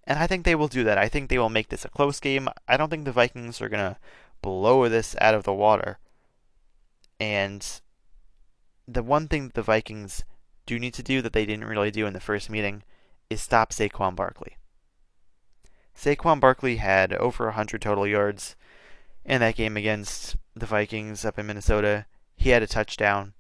And 0.06 0.18
I 0.18 0.26
think 0.26 0.44
they 0.44 0.56
will 0.56 0.68
do 0.68 0.84
that. 0.86 0.98
I 0.98 1.08
think 1.08 1.30
they 1.30 1.38
will 1.38 1.52
make 1.52 1.70
this 1.70 1.86
a 1.86 1.90
close 1.90 2.20
game. 2.20 2.50
I 2.68 2.76
don't 2.76 2.90
think 2.90 3.06
the 3.06 3.12
Vikings 3.12 3.62
are 3.62 3.70
going 3.70 3.94
to 3.94 4.00
blow 4.42 4.90
this 4.90 5.16
out 5.22 5.36
of 5.36 5.44
the 5.44 5.54
water. 5.54 6.00
And 7.20 7.64
the 8.88 9.04
one 9.04 9.28
thing 9.28 9.50
that 9.50 9.54
the 9.54 9.62
Vikings 9.62 10.24
do 10.66 10.80
need 10.80 10.96
to 10.96 11.04
do 11.04 11.22
that 11.22 11.34
they 11.34 11.46
didn't 11.46 11.66
really 11.66 11.92
do 11.92 12.08
in 12.08 12.14
the 12.14 12.20
first 12.20 12.50
meeting 12.50 12.82
is 13.30 13.44
stop 13.44 13.72
Saquon 13.72 14.16
Barkley. 14.16 14.58
Saquon 15.96 16.40
Barkley 16.40 16.78
had 16.78 17.14
over 17.14 17.46
100 17.46 17.84
total 17.84 18.08
yards 18.08 18.56
in 19.24 19.42
that 19.42 19.58
game 19.58 19.78
against 19.78 20.38
the 20.56 20.66
Vikings 20.66 21.24
up 21.24 21.38
in 21.38 21.46
Minnesota. 21.46 22.08
He 22.36 22.50
had 22.50 22.64
a 22.64 22.68
touchdown. 22.68 23.34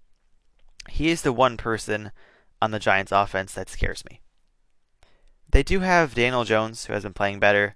He 0.87 1.09
is 1.09 1.21
the 1.21 1.33
one 1.33 1.57
person 1.57 2.11
on 2.61 2.71
the 2.71 2.79
Giants 2.79 3.11
offense 3.11 3.53
that 3.53 3.69
scares 3.69 4.03
me. 4.09 4.21
They 5.49 5.63
do 5.63 5.79
have 5.79 6.15
Daniel 6.15 6.43
Jones, 6.43 6.85
who 6.85 6.93
has 6.93 7.03
been 7.03 7.13
playing 7.13 7.39
better, 7.39 7.75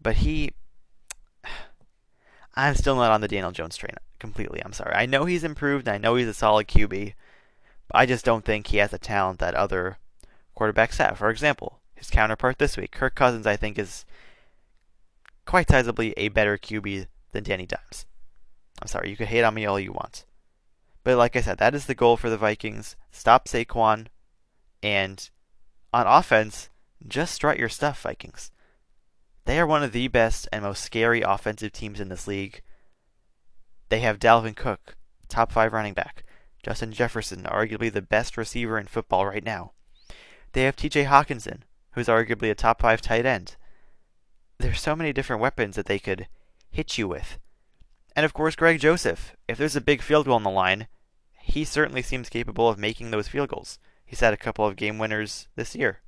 but 0.00 0.16
he. 0.16 0.52
I'm 2.56 2.74
still 2.74 2.96
not 2.96 3.10
on 3.10 3.20
the 3.20 3.28
Daniel 3.28 3.52
Jones 3.52 3.76
train 3.76 3.94
completely. 4.18 4.62
I'm 4.64 4.72
sorry. 4.72 4.94
I 4.94 5.06
know 5.06 5.24
he's 5.24 5.44
improved, 5.44 5.86
and 5.86 5.94
I 5.94 5.98
know 5.98 6.14
he's 6.14 6.28
a 6.28 6.34
solid 6.34 6.66
QB, 6.66 7.14
but 7.88 7.96
I 7.98 8.06
just 8.06 8.24
don't 8.24 8.44
think 8.44 8.68
he 8.68 8.78
has 8.78 8.90
the 8.90 8.98
talent 8.98 9.38
that 9.40 9.54
other 9.54 9.98
quarterbacks 10.56 10.98
have. 10.98 11.18
For 11.18 11.30
example, 11.30 11.80
his 11.94 12.10
counterpart 12.10 12.58
this 12.58 12.76
week, 12.76 12.92
Kirk 12.92 13.14
Cousins, 13.14 13.46
I 13.46 13.56
think 13.56 13.78
is 13.78 14.04
quite 15.46 15.68
sizably 15.68 16.14
a 16.16 16.28
better 16.28 16.56
QB 16.56 17.06
than 17.32 17.44
Danny 17.44 17.66
Dimes. 17.66 18.06
I'm 18.80 18.88
sorry, 18.88 19.10
you 19.10 19.16
can 19.16 19.26
hate 19.26 19.44
on 19.44 19.54
me 19.54 19.66
all 19.66 19.78
you 19.78 19.92
want. 19.92 20.24
But 21.04 21.18
like 21.18 21.36
I 21.36 21.42
said, 21.42 21.58
that 21.58 21.74
is 21.74 21.86
the 21.86 21.94
goal 21.94 22.16
for 22.16 22.30
the 22.30 22.38
Vikings. 22.38 22.96
Stop 23.10 23.46
Saquon, 23.46 24.06
and 24.82 25.28
on 25.92 26.06
offense, 26.06 26.70
just 27.06 27.34
strut 27.34 27.58
your 27.58 27.68
stuff, 27.68 28.00
Vikings. 28.02 28.50
They 29.44 29.60
are 29.60 29.66
one 29.66 29.82
of 29.82 29.92
the 29.92 30.08
best 30.08 30.48
and 30.50 30.62
most 30.62 30.82
scary 30.82 31.20
offensive 31.20 31.72
teams 31.72 32.00
in 32.00 32.08
this 32.08 32.26
league. 32.26 32.62
They 33.90 34.00
have 34.00 34.18
Dalvin 34.18 34.56
Cook, 34.56 34.96
top 35.28 35.52
five 35.52 35.74
running 35.74 35.92
back. 35.92 36.24
Justin 36.62 36.92
Jefferson, 36.92 37.42
arguably 37.42 37.92
the 37.92 38.00
best 38.00 38.38
receiver 38.38 38.78
in 38.78 38.86
football 38.86 39.26
right 39.26 39.44
now. 39.44 39.72
They 40.52 40.62
have 40.62 40.76
TJ 40.76 41.06
Hockenson, 41.06 41.60
who's 41.92 42.08
arguably 42.08 42.50
a 42.50 42.54
top 42.54 42.80
five 42.80 43.02
tight 43.02 43.26
end. 43.26 43.56
There's 44.58 44.80
so 44.80 44.96
many 44.96 45.12
different 45.12 45.42
weapons 45.42 45.76
that 45.76 45.84
they 45.84 45.98
could 45.98 46.26
hit 46.70 46.96
you 46.96 47.06
with. 47.06 47.38
And 48.16 48.24
of 48.24 48.32
course, 48.32 48.56
Greg 48.56 48.80
Joseph. 48.80 49.36
If 49.46 49.58
there's 49.58 49.76
a 49.76 49.80
big 49.82 50.00
field 50.00 50.26
goal 50.26 50.36
on 50.36 50.42
the 50.42 50.50
line, 50.50 50.86
he 51.46 51.62
certainly 51.62 52.00
seems 52.00 52.30
capable 52.30 52.70
of 52.70 52.78
making 52.78 53.10
those 53.10 53.28
field 53.28 53.50
goals. 53.50 53.78
He's 54.04 54.20
had 54.20 54.32
a 54.32 54.38
couple 54.38 54.66
of 54.66 54.76
game 54.76 54.98
winners 54.98 55.46
this 55.56 55.76
year. 55.76 56.00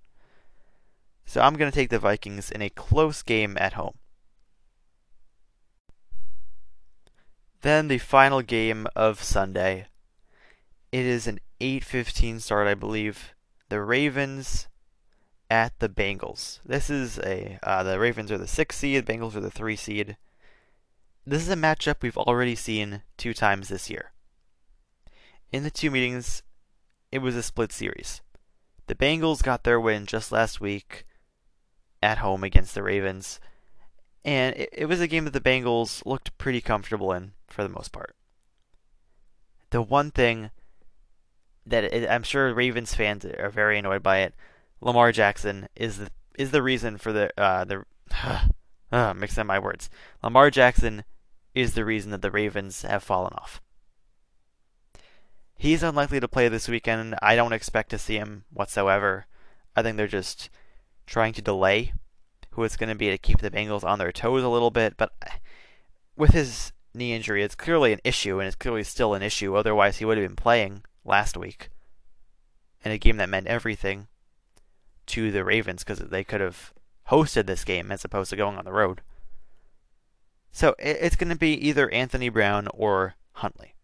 So 1.27 1.43
I'm 1.43 1.57
going 1.57 1.71
to 1.71 1.75
take 1.75 1.91
the 1.91 1.99
Vikings 1.99 2.51
in 2.51 2.63
a 2.63 2.71
close 2.71 3.23
game 3.23 3.57
at 3.61 3.75
home. 3.75 3.99
Then 7.61 7.89
the 7.89 7.99
final 7.99 8.41
game 8.41 8.87
of 8.97 9.23
Sunday. 9.23 9.89
It 10.91 11.05
is 11.05 11.27
an 11.27 11.41
8:15 11.61 12.41
start, 12.41 12.67
I 12.67 12.75
believe. 12.75 13.35
The 13.69 13.83
Ravens 13.83 14.69
at 15.51 15.79
the 15.81 15.89
Bengals. 15.91 16.61
This 16.65 16.89
is 16.89 17.19
a 17.19 17.59
uh, 17.63 17.83
the 17.83 17.99
Ravens 17.99 18.33
are 18.33 18.39
the 18.39 18.47
six 18.47 18.79
seed, 18.79 19.05
Bengals 19.05 19.37
are 19.37 19.41
the 19.41 19.51
three 19.51 19.77
seed. 19.77 20.17
This 21.27 21.43
is 21.43 21.51
a 21.51 21.57
matchup 21.57 21.97
we've 22.01 22.17
already 22.17 22.55
seen 22.55 23.03
two 23.19 23.35
times 23.35 23.69
this 23.69 23.91
year. 23.91 24.13
In 25.53 25.63
the 25.63 25.71
two 25.71 25.91
meetings, 25.91 26.43
it 27.13 27.19
was 27.21 27.37
a 27.37 27.43
split 27.43 27.73
series. 27.73 28.21
The 28.87 28.95
Bengals 28.95 29.43
got 29.43 29.65
their 29.65 29.81
win 29.81 30.07
just 30.07 30.33
last 30.33 30.61
week 30.61 31.05
at 32.03 32.19
home 32.19 32.45
against 32.45 32.75
the 32.75 32.83
Ravens, 32.83 33.41
and 34.25 34.55
it, 34.57 34.69
it 34.73 34.87
was 34.87 35.01
a 35.01 35.09
game 35.09 35.25
that 35.25 35.33
the 35.33 35.41
Bengals 35.41 36.05
looked 36.05 36.37
pretty 36.39 36.61
comfortable 36.61 37.13
in 37.13 37.33
for 37.49 37.63
the 37.63 37.69
most 37.69 37.93
part. 37.93 38.15
The 39.71 39.83
one 39.83 40.11
thing 40.11 40.51
that 41.65 41.85
it, 41.85 42.09
I'm 42.09 42.23
sure 42.23 42.53
Ravens 42.55 42.95
fans 42.95 43.25
are 43.25 43.51
very 43.51 43.79
annoyed 43.79 44.03
by 44.03 44.19
it, 44.19 44.35
Lamar 44.81 45.13
Jackson 45.13 45.69
is 45.75 45.99
the 45.99 46.11
is 46.39 46.51
the 46.51 46.63
reason 46.63 46.99
for 46.99 47.13
the 47.13 47.31
uh, 47.41 47.65
the 47.65 47.85
uh, 48.93 49.15
mixing 49.15 49.47
my 49.47 49.59
words. 49.59 49.91
Lamar 50.23 50.51
Jackson 50.51 51.05
is 51.55 51.75
the 51.75 51.85
reason 51.85 52.11
that 52.11 52.23
the 52.23 52.31
Ravens 52.31 52.83
have 52.83 53.03
fallen 53.03 53.33
off. 53.35 53.61
He's 55.57 55.83
unlikely 55.83 56.21
to 56.21 56.29
play 56.29 56.49
this 56.49 56.69
weekend. 56.69 57.17
I 57.23 57.35
don't 57.35 57.53
expect 57.53 57.91
to 57.91 57.99
see 57.99 58.17
him 58.17 58.45
whatsoever. 58.53 59.27
I 59.75 59.83
think 59.83 59.97
they're 59.97 60.07
just 60.07 60.51
trying 61.07 61.33
to 61.35 61.43
delay 61.43 61.93
who 62.51 62.65
it's 62.65 62.77
going 62.77 62.89
to 62.89 62.95
be 62.95 63.11
to 63.11 63.19
keep 63.19 63.41
the 63.41 63.51
Bengals 63.51 63.85
on 63.85 63.99
their 63.99 64.13
toes 64.13 64.43
a 64.43 64.49
little 64.49 64.71
bit. 64.71 64.97
But 64.97 65.13
uh, 65.27 65.31
with 66.17 66.31
his 66.33 66.73
knee 66.95 67.13
injury, 67.13 67.43
it's 67.43 67.55
clearly 67.55 67.93
an 67.93 68.01
issue, 68.05 68.39
and 68.39 68.47
it's 68.47 68.57
clearly 68.57 68.83
still 68.83 69.15
an 69.15 69.23
issue. 69.23 69.55
Otherwise, 69.55 69.99
he 69.99 70.05
would 70.05 70.19
have 70.19 70.27
been 70.27 70.37
playing 70.37 70.83
last 71.05 71.37
week 71.37 71.69
in 72.85 72.93
a 72.93 72.99
game 72.99 73.19
that 73.19 73.29
meant 73.29 73.47
everything 73.47 74.09
to 75.07 75.31
the 75.31 75.45
Ravens 75.45 75.85
because 75.85 76.01
they 76.01 76.25
could 76.25 76.41
have 76.41 76.73
hosted 77.11 77.47
this 77.47 77.65
game 77.65 77.93
as 77.93 78.05
opposed 78.05 78.31
to 78.31 78.37
going 78.37 78.59
on 78.59 78.65
the 78.65 78.73
road. 78.73 79.01
So 80.51 80.75
it's 80.79 81.17
going 81.17 81.29
to 81.29 81.37
be 81.37 81.53
either 81.53 81.91
Anthony 81.91 82.31
Brown 82.31 82.69
or 82.73 83.15
Huntley. 83.33 83.76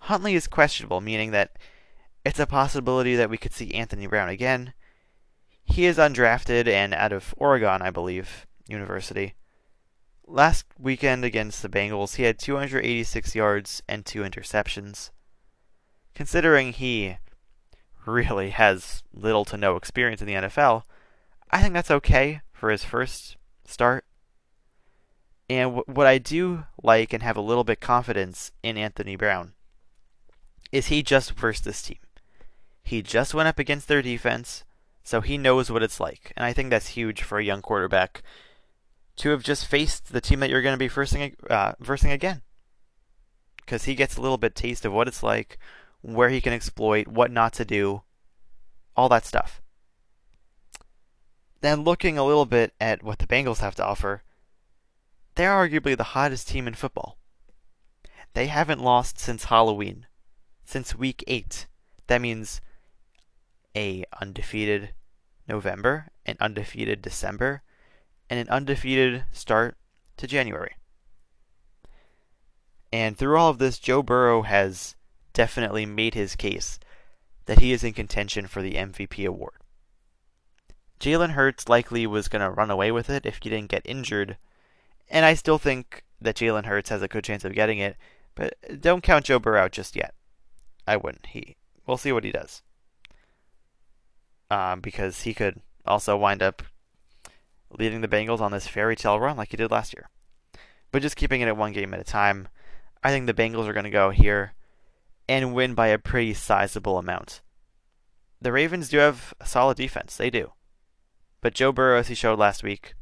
Huntley 0.00 0.34
is 0.34 0.46
questionable, 0.46 1.00
meaning 1.00 1.30
that 1.30 1.58
it's 2.24 2.40
a 2.40 2.46
possibility 2.46 3.16
that 3.16 3.30
we 3.30 3.38
could 3.38 3.52
see 3.52 3.74
Anthony 3.74 4.06
Brown 4.06 4.28
again. 4.28 4.72
He 5.64 5.84
is 5.86 5.98
undrafted 5.98 6.66
and 6.66 6.94
out 6.94 7.12
of 7.12 7.34
Oregon, 7.36 7.82
I 7.82 7.90
believe, 7.90 8.46
University. 8.66 9.34
Last 10.26 10.66
weekend 10.78 11.24
against 11.24 11.62
the 11.62 11.68
Bengals, 11.68 12.16
he 12.16 12.24
had 12.24 12.38
286 12.38 13.34
yards 13.34 13.82
and 13.88 14.04
two 14.04 14.22
interceptions. 14.22 15.10
Considering 16.14 16.72
he 16.72 17.18
really 18.06 18.50
has 18.50 19.02
little 19.12 19.44
to 19.44 19.56
no 19.56 19.76
experience 19.76 20.20
in 20.20 20.26
the 20.26 20.34
NFL, 20.34 20.84
I 21.50 21.62
think 21.62 21.74
that's 21.74 21.90
okay 21.90 22.40
for 22.52 22.70
his 22.70 22.84
first 22.84 23.36
start. 23.64 24.04
And 25.48 25.82
what 25.86 26.06
I 26.06 26.18
do 26.18 26.64
like 26.82 27.12
and 27.12 27.22
have 27.22 27.36
a 27.36 27.42
little 27.42 27.64
bit 27.64 27.80
confidence 27.80 28.52
in 28.62 28.76
Anthony 28.76 29.16
Brown 29.16 29.54
is 30.72 30.86
he 30.86 31.02
just 31.02 31.32
versed 31.32 31.64
this 31.64 31.82
team. 31.82 31.98
He 32.82 33.02
just 33.02 33.34
went 33.34 33.48
up 33.48 33.58
against 33.58 33.88
their 33.88 34.02
defense, 34.02 34.64
so 35.02 35.20
he 35.20 35.38
knows 35.38 35.70
what 35.70 35.82
it's 35.82 36.00
like. 36.00 36.32
And 36.36 36.44
I 36.44 36.52
think 36.52 36.70
that's 36.70 36.88
huge 36.88 37.22
for 37.22 37.38
a 37.38 37.44
young 37.44 37.62
quarterback 37.62 38.22
to 39.16 39.30
have 39.30 39.42
just 39.42 39.66
faced 39.66 40.12
the 40.12 40.20
team 40.20 40.40
that 40.40 40.50
you're 40.50 40.62
going 40.62 40.74
to 40.74 40.78
be 40.78 40.88
versing, 40.88 41.36
uh, 41.48 41.72
versing 41.78 42.10
again. 42.10 42.42
Because 43.56 43.84
he 43.84 43.94
gets 43.94 44.16
a 44.16 44.20
little 44.20 44.38
bit 44.38 44.54
taste 44.54 44.84
of 44.84 44.92
what 44.92 45.08
it's 45.08 45.22
like, 45.22 45.58
where 46.00 46.30
he 46.30 46.40
can 46.40 46.52
exploit, 46.52 47.06
what 47.06 47.30
not 47.30 47.52
to 47.54 47.64
do, 47.64 48.02
all 48.96 49.08
that 49.08 49.26
stuff. 49.26 49.60
Then 51.60 51.84
looking 51.84 52.16
a 52.16 52.24
little 52.24 52.46
bit 52.46 52.72
at 52.80 53.02
what 53.02 53.18
the 53.18 53.26
Bengals 53.26 53.58
have 53.58 53.74
to 53.76 53.84
offer, 53.84 54.22
they're 55.34 55.52
arguably 55.52 55.96
the 55.96 56.14
hottest 56.14 56.48
team 56.48 56.66
in 56.66 56.74
football. 56.74 57.18
They 58.34 58.46
haven't 58.46 58.82
lost 58.82 59.18
since 59.18 59.44
Halloween, 59.44 60.06
since 60.70 60.94
week 60.94 61.24
8. 61.26 61.66
That 62.06 62.20
means 62.20 62.60
a 63.76 64.04
undefeated 64.20 64.90
November, 65.48 66.08
an 66.26 66.36
undefeated 66.40 67.02
December, 67.02 67.62
and 68.28 68.38
an 68.38 68.48
undefeated 68.48 69.24
start 69.32 69.76
to 70.16 70.26
January. 70.26 70.76
And 72.92 73.16
through 73.16 73.36
all 73.36 73.50
of 73.50 73.58
this, 73.58 73.78
Joe 73.78 74.02
Burrow 74.02 74.42
has 74.42 74.96
definitely 75.32 75.86
made 75.86 76.14
his 76.14 76.36
case 76.36 76.78
that 77.46 77.60
he 77.60 77.72
is 77.72 77.84
in 77.84 77.92
contention 77.92 78.46
for 78.46 78.62
the 78.62 78.74
MVP 78.74 79.26
award. 79.26 79.54
Jalen 80.98 81.30
Hurts 81.30 81.68
likely 81.68 82.06
was 82.06 82.28
going 82.28 82.42
to 82.42 82.50
run 82.50 82.70
away 82.70 82.92
with 82.92 83.08
it 83.08 83.24
if 83.24 83.38
he 83.42 83.50
didn't 83.50 83.70
get 83.70 83.82
injured 83.84 84.36
and 85.10 85.26
I 85.26 85.34
still 85.34 85.58
think 85.58 86.04
that 86.20 86.36
Jalen 86.36 86.66
Hurts 86.66 86.90
has 86.90 87.02
a 87.02 87.08
good 87.08 87.24
chance 87.24 87.44
of 87.44 87.54
getting 87.54 87.78
it, 87.78 87.96
but 88.34 88.54
don't 88.80 89.02
count 89.02 89.24
Joe 89.24 89.40
Burrow 89.40 89.62
out 89.62 89.72
just 89.72 89.96
yet. 89.96 90.14
I 90.86 90.96
wouldn't. 90.96 91.26
He 91.26 91.56
we'll 91.86 91.96
see 91.96 92.12
what 92.12 92.24
he 92.24 92.32
does. 92.32 92.62
Um, 94.50 94.80
because 94.80 95.22
he 95.22 95.34
could 95.34 95.60
also 95.86 96.16
wind 96.16 96.42
up 96.42 96.62
leading 97.70 98.00
the 98.00 98.08
Bengals 98.08 98.40
on 98.40 98.52
this 98.52 98.66
fairy 98.66 98.96
tale 98.96 99.20
run 99.20 99.36
like 99.36 99.50
he 99.50 99.56
did 99.56 99.70
last 99.70 99.94
year. 99.94 100.08
But 100.90 101.02
just 101.02 101.16
keeping 101.16 101.40
it 101.40 101.48
at 101.48 101.56
one 101.56 101.72
game 101.72 101.94
at 101.94 102.00
a 102.00 102.04
time, 102.04 102.48
I 103.02 103.10
think 103.10 103.26
the 103.26 103.34
Bengals 103.34 103.68
are 103.68 103.72
going 103.72 103.84
to 103.84 103.90
go 103.90 104.10
here 104.10 104.54
and 105.28 105.54
win 105.54 105.74
by 105.74 105.88
a 105.88 105.98
pretty 105.98 106.34
sizable 106.34 106.98
amount. 106.98 107.40
The 108.40 108.52
Ravens 108.52 108.88
do 108.88 108.98
have 108.98 109.32
a 109.40 109.46
solid 109.46 109.76
defense, 109.76 110.16
they 110.16 110.30
do. 110.30 110.52
But 111.40 111.54
Joe 111.54 111.72
Burrow, 111.72 111.98
as 111.98 112.08
he 112.08 112.14
showed 112.14 112.38
last 112.38 112.62
week, 112.62 112.94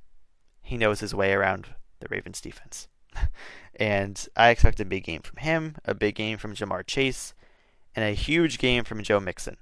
he 0.63 0.77
knows 0.77 1.01
his 1.01 1.15
way 1.15 1.33
around 1.33 1.69
the 2.01 2.09
Ravens 2.11 2.41
defense. 2.41 2.89
and 3.77 4.29
I 4.37 4.51
expect 4.51 4.81
a 4.81 4.85
big 4.85 5.05
game 5.05 5.23
from 5.23 5.39
him, 5.39 5.77
a 5.85 5.95
big 5.95 6.15
game 6.15 6.39
from 6.39 6.55
Ja'Marr 6.55 6.87
Chase, 6.87 7.35
and 7.99 8.07
a 8.07 8.15
huge 8.15 8.59
game 8.59 8.85
from 8.85 9.03
Joe 9.03 9.19
Mixon. 9.19 9.57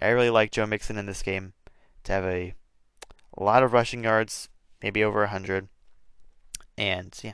I 0.00 0.10
really 0.10 0.30
like 0.30 0.52
Joe 0.52 0.64
Mixon 0.64 0.96
in 0.96 1.06
this 1.06 1.24
game 1.24 1.54
to 2.04 2.12
have 2.12 2.22
a, 2.22 2.54
a 3.36 3.42
lot 3.42 3.64
of 3.64 3.72
rushing 3.72 4.04
yards, 4.04 4.48
maybe 4.80 5.02
over 5.02 5.18
100. 5.22 5.66
And 6.78 7.18
yeah, 7.20 7.32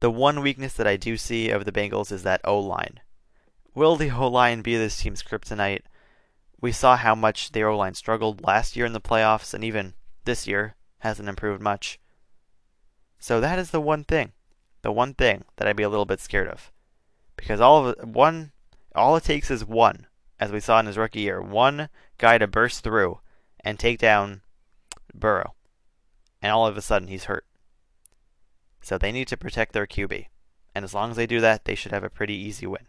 the 0.00 0.10
one 0.10 0.42
weakness 0.42 0.74
that 0.74 0.86
I 0.86 0.98
do 0.98 1.16
see 1.16 1.48
of 1.48 1.64
the 1.64 1.72
Bengals 1.72 2.12
is 2.12 2.22
that 2.22 2.42
O 2.44 2.58
line. 2.58 3.00
Will 3.74 3.96
the 3.96 4.10
O 4.10 4.28
line 4.28 4.60
be 4.60 4.76
this 4.76 5.00
team's 5.00 5.22
kryptonite? 5.22 5.84
We 6.60 6.70
saw 6.70 6.98
how 6.98 7.14
much 7.14 7.52
the 7.52 7.64
O 7.64 7.74
line 7.74 7.94
struggled 7.94 8.44
last 8.44 8.76
year 8.76 8.84
in 8.84 8.92
the 8.92 9.00
playoffs, 9.00 9.54
and 9.54 9.64
even 9.64 9.94
this 10.26 10.46
year 10.46 10.74
hasn't 10.98 11.30
improved 11.30 11.62
much. 11.62 11.98
So 13.18 13.40
that 13.40 13.58
is 13.58 13.70
the 13.70 13.80
one 13.80 14.04
thing, 14.04 14.32
the 14.82 14.92
one 14.92 15.14
thing 15.14 15.44
that 15.56 15.66
I'd 15.66 15.76
be 15.76 15.82
a 15.82 15.88
little 15.88 16.04
bit 16.04 16.20
scared 16.20 16.48
of. 16.48 16.70
because 17.36 17.58
all 17.58 17.86
of 17.88 18.14
one, 18.14 18.52
all 18.94 19.16
it 19.16 19.24
takes 19.24 19.50
is 19.50 19.64
one, 19.64 20.06
as 20.38 20.50
we 20.52 20.60
saw 20.60 20.80
in 20.80 20.86
his 20.86 20.98
rookie 20.98 21.20
year, 21.20 21.40
one 21.40 21.88
guy 22.18 22.38
to 22.38 22.46
burst 22.46 22.82
through 22.82 23.20
and 23.60 23.78
take 23.78 23.98
down 23.98 24.42
Burrow, 25.14 25.54
and 26.40 26.52
all 26.52 26.66
of 26.66 26.76
a 26.76 26.82
sudden 26.82 27.08
he's 27.08 27.24
hurt. 27.24 27.46
So 28.80 28.98
they 28.98 29.12
need 29.12 29.28
to 29.28 29.36
protect 29.36 29.72
their 29.72 29.86
QB, 29.86 30.26
and 30.74 30.84
as 30.84 30.94
long 30.94 31.10
as 31.10 31.16
they 31.16 31.26
do 31.26 31.40
that, 31.40 31.64
they 31.64 31.74
should 31.74 31.92
have 31.92 32.04
a 32.04 32.10
pretty 32.10 32.34
easy 32.34 32.66
win. 32.66 32.86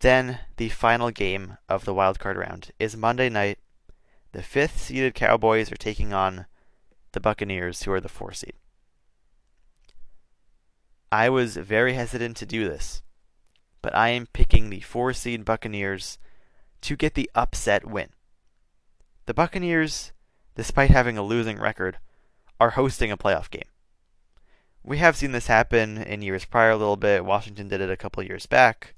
Then 0.00 0.40
the 0.56 0.68
final 0.68 1.10
game 1.10 1.58
of 1.68 1.84
the 1.84 1.94
wildcard 1.94 2.36
round 2.36 2.70
is 2.78 2.96
Monday 2.96 3.28
night. 3.28 3.58
The 4.32 4.42
fifth 4.42 4.80
seeded 4.80 5.14
Cowboys 5.14 5.72
are 5.72 5.76
taking 5.76 6.12
on 6.12 6.46
the 7.12 7.20
Buccaneers, 7.20 7.82
who 7.82 7.92
are 7.92 8.00
the 8.00 8.08
four 8.08 8.32
seed. 8.32 8.54
I 11.10 11.28
was 11.30 11.56
very 11.56 11.94
hesitant 11.94 12.36
to 12.38 12.46
do 12.46 12.68
this, 12.68 13.02
but 13.80 13.94
I 13.94 14.10
am 14.10 14.26
picking 14.32 14.68
the 14.68 14.80
four 14.80 15.12
seed 15.12 15.44
Buccaneers 15.44 16.18
to 16.82 16.96
get 16.96 17.14
the 17.14 17.30
upset 17.34 17.86
win. 17.86 18.10
The 19.26 19.34
Buccaneers, 19.34 20.12
despite 20.54 20.90
having 20.90 21.16
a 21.16 21.22
losing 21.22 21.58
record, 21.58 21.98
are 22.60 22.70
hosting 22.70 23.10
a 23.10 23.16
playoff 23.16 23.50
game. 23.50 23.68
We 24.82 24.98
have 24.98 25.16
seen 25.16 25.32
this 25.32 25.48
happen 25.48 25.98
in 25.98 26.22
years 26.22 26.44
prior 26.44 26.70
a 26.70 26.76
little 26.76 26.96
bit. 26.96 27.24
Washington 27.24 27.68
did 27.68 27.80
it 27.80 27.90
a 27.90 27.96
couple 27.96 28.22
years 28.22 28.46
back. 28.46 28.94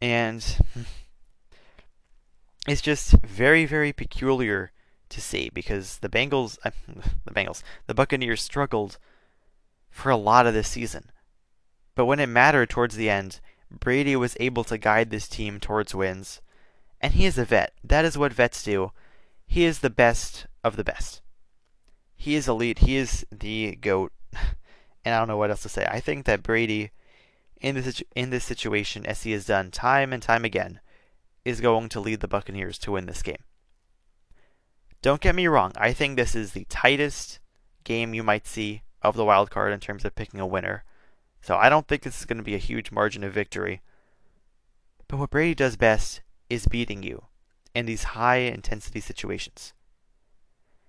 And 0.00 0.44
it's 2.66 2.82
just 2.82 3.12
very, 3.22 3.64
very 3.64 3.92
peculiar 3.92 4.72
to 5.08 5.20
see 5.20 5.50
because 5.52 5.98
the 5.98 6.08
Bengals, 6.08 6.58
the 7.24 7.30
Bengals, 7.32 7.62
the 7.86 7.94
Buccaneers 7.94 8.42
struggled 8.42 8.98
for 9.92 10.10
a 10.10 10.16
lot 10.16 10.46
of 10.46 10.54
this 10.54 10.68
season. 10.68 11.10
But 11.94 12.06
when 12.06 12.18
it 12.18 12.26
mattered 12.26 12.70
towards 12.70 12.96
the 12.96 13.10
end, 13.10 13.38
Brady 13.70 14.16
was 14.16 14.36
able 14.40 14.64
to 14.64 14.78
guide 14.78 15.10
this 15.10 15.28
team 15.28 15.60
towards 15.60 15.94
wins. 15.94 16.40
And 17.00 17.12
he 17.12 17.26
is 17.26 17.38
a 17.38 17.44
vet. 17.44 17.74
That 17.84 18.04
is 18.04 18.18
what 18.18 18.32
vets 18.32 18.62
do. 18.62 18.92
He 19.46 19.64
is 19.64 19.78
the 19.80 19.90
best 19.90 20.46
of 20.64 20.76
the 20.76 20.84
best. 20.84 21.20
He 22.16 22.34
is 22.34 22.48
elite. 22.48 22.80
He 22.80 22.96
is 22.96 23.24
the 23.30 23.76
GOAT. 23.76 24.12
And 25.04 25.16
I 25.16 25.18
don't 25.18 25.26
know 25.26 25.36
what 25.36 25.50
else 25.50 25.62
to 25.62 25.68
say. 25.68 25.84
I 25.90 25.98
think 25.98 26.26
that 26.26 26.44
Brady, 26.44 26.92
in 27.60 27.74
this, 27.74 28.00
in 28.14 28.30
this 28.30 28.44
situation, 28.44 29.04
as 29.04 29.24
he 29.24 29.32
has 29.32 29.46
done 29.46 29.72
time 29.72 30.12
and 30.12 30.22
time 30.22 30.44
again, 30.44 30.78
is 31.44 31.60
going 31.60 31.88
to 31.88 31.98
lead 31.98 32.20
the 32.20 32.28
Buccaneers 32.28 32.78
to 32.78 32.92
win 32.92 33.06
this 33.06 33.20
game. 33.20 33.42
Don't 35.02 35.20
get 35.20 35.34
me 35.34 35.48
wrong, 35.48 35.72
I 35.74 35.92
think 35.92 36.14
this 36.14 36.36
is 36.36 36.52
the 36.52 36.66
tightest 36.66 37.40
game 37.82 38.14
you 38.14 38.22
might 38.22 38.46
see 38.46 38.82
of 39.02 39.16
the 39.16 39.24
wild 39.24 39.50
card 39.50 39.72
in 39.72 39.80
terms 39.80 40.04
of 40.04 40.14
picking 40.14 40.40
a 40.40 40.46
winner. 40.46 40.84
So 41.40 41.56
I 41.56 41.68
don't 41.68 41.88
think 41.88 42.02
this 42.02 42.20
is 42.20 42.26
going 42.26 42.38
to 42.38 42.44
be 42.44 42.54
a 42.54 42.58
huge 42.58 42.92
margin 42.92 43.24
of 43.24 43.32
victory. 43.32 43.82
But 45.08 45.18
what 45.18 45.30
Brady 45.30 45.54
does 45.54 45.76
best 45.76 46.22
is 46.48 46.66
beating 46.66 47.02
you 47.02 47.26
in 47.74 47.86
these 47.86 48.04
high 48.04 48.36
intensity 48.36 49.00
situations. 49.00 49.72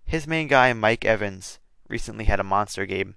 His 0.05 0.27
main 0.27 0.47
guy, 0.47 0.73
Mike 0.73 1.05
Evans, 1.05 1.59
recently 1.87 2.25
had 2.25 2.39
a 2.39 2.43
monster 2.43 2.85
game, 2.85 3.15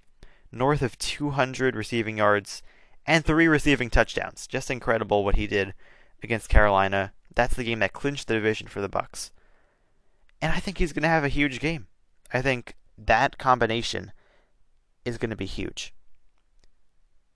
north 0.50 0.82
of 0.82 0.98
200 0.98 1.76
receiving 1.76 2.18
yards 2.18 2.62
and 3.06 3.24
three 3.24 3.48
receiving 3.48 3.90
touchdowns. 3.90 4.46
Just 4.46 4.70
incredible 4.70 5.24
what 5.24 5.36
he 5.36 5.46
did 5.46 5.74
against 6.22 6.48
Carolina. 6.48 7.12
That's 7.34 7.54
the 7.54 7.64
game 7.64 7.80
that 7.80 7.92
clinched 7.92 8.28
the 8.28 8.34
division 8.34 8.66
for 8.66 8.80
the 8.80 8.88
Bucks. 8.88 9.30
And 10.40 10.52
I 10.52 10.60
think 10.60 10.78
he's 10.78 10.92
going 10.92 11.02
to 11.02 11.08
have 11.08 11.24
a 11.24 11.28
huge 11.28 11.60
game. 11.60 11.86
I 12.32 12.42
think 12.42 12.74
that 12.98 13.38
combination 13.38 14.12
is 15.06 15.18
going 15.18 15.30
to 15.30 15.36
be 15.36 15.46
huge. 15.46 15.94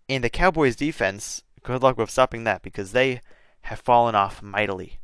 In 0.09 0.23
the 0.23 0.29
Cowboys 0.29 0.77
defense, 0.77 1.43
good 1.63 1.83
luck 1.83 1.97
with 1.97 2.11
stopping 2.11 2.45
that 2.45 2.63
because 2.63 2.93
they 2.93 3.21
have 3.63 3.79
fallen 3.79 4.15
off 4.15 4.43
mightily. 4.43 4.99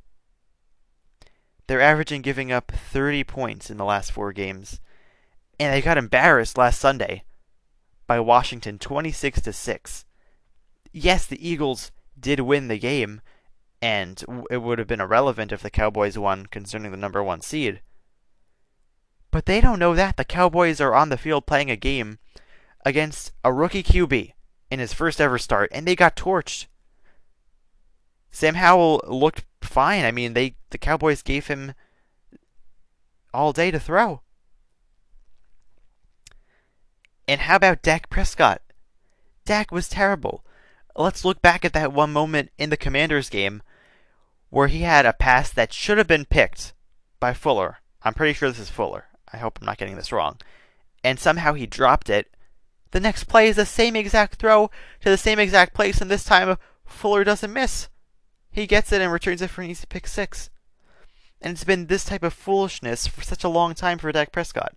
They're 1.67 1.81
averaging 1.81 2.23
giving 2.23 2.53
up 2.53 2.73
30 2.73 3.25
points 3.25 3.71
in 3.71 3.77
the 3.77 3.85
last 3.85 4.13
four 4.13 4.33
games, 4.33 4.81
and 5.59 5.73
they 5.73 5.81
got 5.81 5.99
embarrassed 5.99 6.59
last 6.59 6.81
Sunday 6.81 7.25
by 8.07 8.21
Washington 8.21 8.79
26 8.79 9.41
to 9.43 9.53
6. 9.53 10.05
Yes, 10.93 11.27
the 11.27 11.49
Eagles 11.49 11.93
did 12.19 12.41
win 12.41 12.69
the 12.69 12.79
game, 12.79 13.21
and 13.83 14.25
it 14.51 14.59
would 14.59 14.79
have 14.79 14.89
been 14.89 15.01
irrelevant 15.01 15.53
if 15.53 15.63
the 15.63 15.71
Cowboys 15.71 16.17
won 16.17 16.47
concerning 16.47 16.91
the 16.91 16.97
number 16.97 17.23
1 17.23 17.41
seed. 17.43 17.81
But 19.31 19.47
they 19.47 19.61
don't 19.61 19.79
know 19.79 19.95
that. 19.95 20.17
The 20.17 20.25
Cowboys 20.25 20.81
are 20.81 20.95
on 20.95 21.11
the 21.11 21.19
field 21.19 21.47
playing 21.47 21.71
a 21.71 21.77
game 21.77 22.19
against 22.87 23.33
a 23.45 23.53
rookie 23.53 23.83
QB 23.83 24.33
in 24.71 24.79
his 24.79 24.93
first 24.95 25.21
ever 25.21 25.39
start, 25.39 25.71
and 25.75 25.87
they 25.87 25.97
got 25.97 26.17
torched. 26.17 26.67
Sam 28.31 28.55
Howell 28.55 29.03
looked 29.09 29.45
fine. 29.61 30.05
I 30.05 30.13
mean, 30.13 30.35
they 30.35 30.55
the 30.71 30.79
Cowboys 30.79 31.21
gave 31.21 31.49
him 31.49 31.75
all 33.35 33.53
day 33.53 33.73
to 33.73 33.81
throw. 33.81 34.23
And 37.27 37.41
how 37.41 37.57
about 37.57 37.83
Dak 37.83 38.09
Prescott? 38.09 38.63
Dak 39.45 39.73
was 39.73 39.89
terrible. 39.89 40.45
Let's 40.95 41.25
look 41.25 41.43
back 41.43 41.65
at 41.65 41.73
that 41.73 41.93
one 41.93 42.13
moment 42.13 42.51
in 42.57 42.71
the 42.71 42.77
Commanders 42.77 43.29
game 43.29 43.63
where 44.49 44.69
he 44.69 44.83
had 44.83 45.05
a 45.05 45.13
pass 45.13 45.51
that 45.51 45.73
should 45.73 45.99
have 45.99 46.07
been 46.07 46.25
picked 46.25 46.73
by 47.19 47.35
Fuller. 47.35 47.79
I'm 48.03 48.15
pretty 48.15 48.33
sure 48.33 48.49
this 48.49 48.61
is 48.61 48.71
Fuller. 48.71 49.07
I 49.33 49.39
hope 49.39 49.59
I'm 49.61 49.67
not 49.67 49.77
getting 49.77 49.97
this 49.97 50.13
wrong. 50.13 50.39
And 51.03 51.19
somehow 51.19 51.55
he 51.55 51.67
dropped 51.67 52.09
it. 52.09 52.36
The 52.93 53.01
next 53.01 53.25
play 53.25 53.49
is 53.49 53.57
the 53.57 53.67
same 53.67 53.97
exact 53.97 54.37
throw 54.37 54.71
to 55.01 55.11
the 55.11 55.17
same 55.17 55.39
exact 55.39 55.75
place, 55.75 56.01
and 56.01 56.11
this 56.11 56.25
time 56.25 56.57
Fuller 56.85 57.25
doesn't 57.25 57.53
miss. 57.53 57.89
He 58.51 58.67
gets 58.67 58.93
it 58.93 59.03
and 59.03 59.13
returns 59.13 59.43
it 59.43 59.51
for 59.51 59.63
an 59.63 59.71
easy 59.71 59.87
pick 59.89 60.07
six. 60.07 60.51
And 61.41 61.53
it's 61.53 61.65
been 61.65 61.87
this 61.87 62.05
type 62.05 62.23
of 62.23 62.33
foolishness 62.33 63.07
for 63.07 63.23
such 63.23 63.45
a 63.45 63.49
long 63.49 63.75
time 63.75 63.99
for 63.99 64.11
Dak 64.13 64.33
Prescott. 64.33 64.77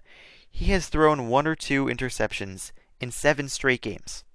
He 0.50 0.66
has 0.72 0.90
thrown 0.90 1.30
one 1.30 1.48
or 1.48 1.56
two 1.56 1.86
interceptions 1.86 2.72
in 3.00 3.12
seven 3.12 3.48
straight 3.48 3.82
games. 3.82 4.26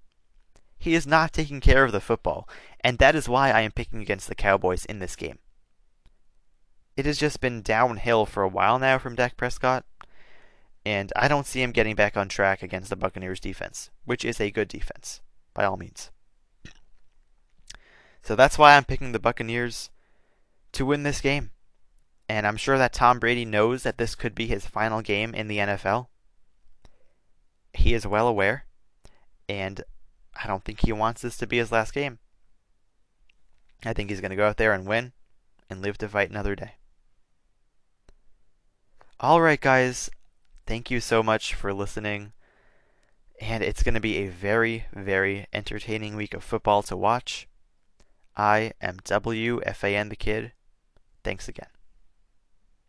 He 0.78 0.94
is 0.94 1.06
not 1.06 1.32
taking 1.32 1.60
care 1.60 1.84
of 1.84 1.92
the 1.92 2.00
football, 2.00 2.48
and 2.80 2.98
that 2.98 3.14
is 3.14 3.28
why 3.28 3.50
I 3.50 3.60
am 3.62 3.72
picking 3.72 4.00
against 4.00 4.28
the 4.28 4.34
Cowboys 4.34 4.84
in 4.84 4.98
this 4.98 5.16
game. 5.16 5.38
It 6.96 7.06
has 7.06 7.18
just 7.18 7.40
been 7.40 7.62
downhill 7.62 8.24
for 8.24 8.42
a 8.42 8.48
while 8.48 8.78
now 8.78 8.98
from 8.98 9.16
Dak 9.16 9.36
Prescott, 9.36 9.84
and 10.84 11.12
I 11.16 11.28
don't 11.28 11.46
see 11.46 11.62
him 11.62 11.72
getting 11.72 11.94
back 11.94 12.16
on 12.16 12.28
track 12.28 12.62
against 12.62 12.90
the 12.90 12.96
Buccaneers 12.96 13.40
defense, 13.40 13.90
which 14.04 14.24
is 14.24 14.40
a 14.40 14.50
good 14.50 14.68
defense, 14.68 15.20
by 15.54 15.64
all 15.64 15.76
means. 15.76 16.10
So 18.22 18.34
that's 18.34 18.58
why 18.58 18.76
I'm 18.76 18.84
picking 18.84 19.12
the 19.12 19.18
Buccaneers 19.18 19.90
to 20.72 20.86
win 20.86 21.02
this 21.02 21.20
game. 21.20 21.50
And 22.28 22.46
I'm 22.46 22.56
sure 22.56 22.78
that 22.78 22.94
Tom 22.94 23.18
Brady 23.18 23.44
knows 23.44 23.82
that 23.82 23.98
this 23.98 24.14
could 24.14 24.34
be 24.34 24.46
his 24.46 24.66
final 24.66 25.02
game 25.02 25.34
in 25.34 25.48
the 25.48 25.58
NFL. 25.58 26.06
He 27.74 27.92
is 27.92 28.06
well 28.06 28.28
aware, 28.28 28.64
and 29.48 29.82
I 30.42 30.46
don't 30.46 30.64
think 30.64 30.80
he 30.80 30.92
wants 30.92 31.20
this 31.20 31.36
to 31.38 31.46
be 31.46 31.58
his 31.58 31.72
last 31.72 31.92
game. 31.92 32.18
I 33.84 33.92
think 33.92 34.08
he's 34.08 34.20
going 34.20 34.30
to 34.30 34.36
go 34.36 34.46
out 34.46 34.56
there 34.56 34.72
and 34.72 34.86
win 34.86 35.12
and 35.68 35.82
live 35.82 35.98
to 35.98 36.08
fight 36.08 36.30
another 36.30 36.54
day. 36.54 36.76
Alright, 39.22 39.60
guys, 39.60 40.08
Thank 40.66 40.90
you 40.90 41.00
so 41.00 41.22
much 41.22 41.54
for 41.54 41.74
listening. 41.74 42.32
And 43.40 43.62
it's 43.62 43.82
going 43.82 43.94
to 43.94 44.00
be 44.00 44.18
a 44.18 44.28
very, 44.28 44.86
very 44.94 45.46
entertaining 45.52 46.16
week 46.16 46.34
of 46.34 46.44
football 46.44 46.82
to 46.84 46.96
watch. 46.96 47.48
I 48.36 48.72
am 48.80 48.98
WFAN 49.04 50.08
the 50.08 50.16
Kid. 50.16 50.52
Thanks 51.22 51.48
again. 51.48 51.73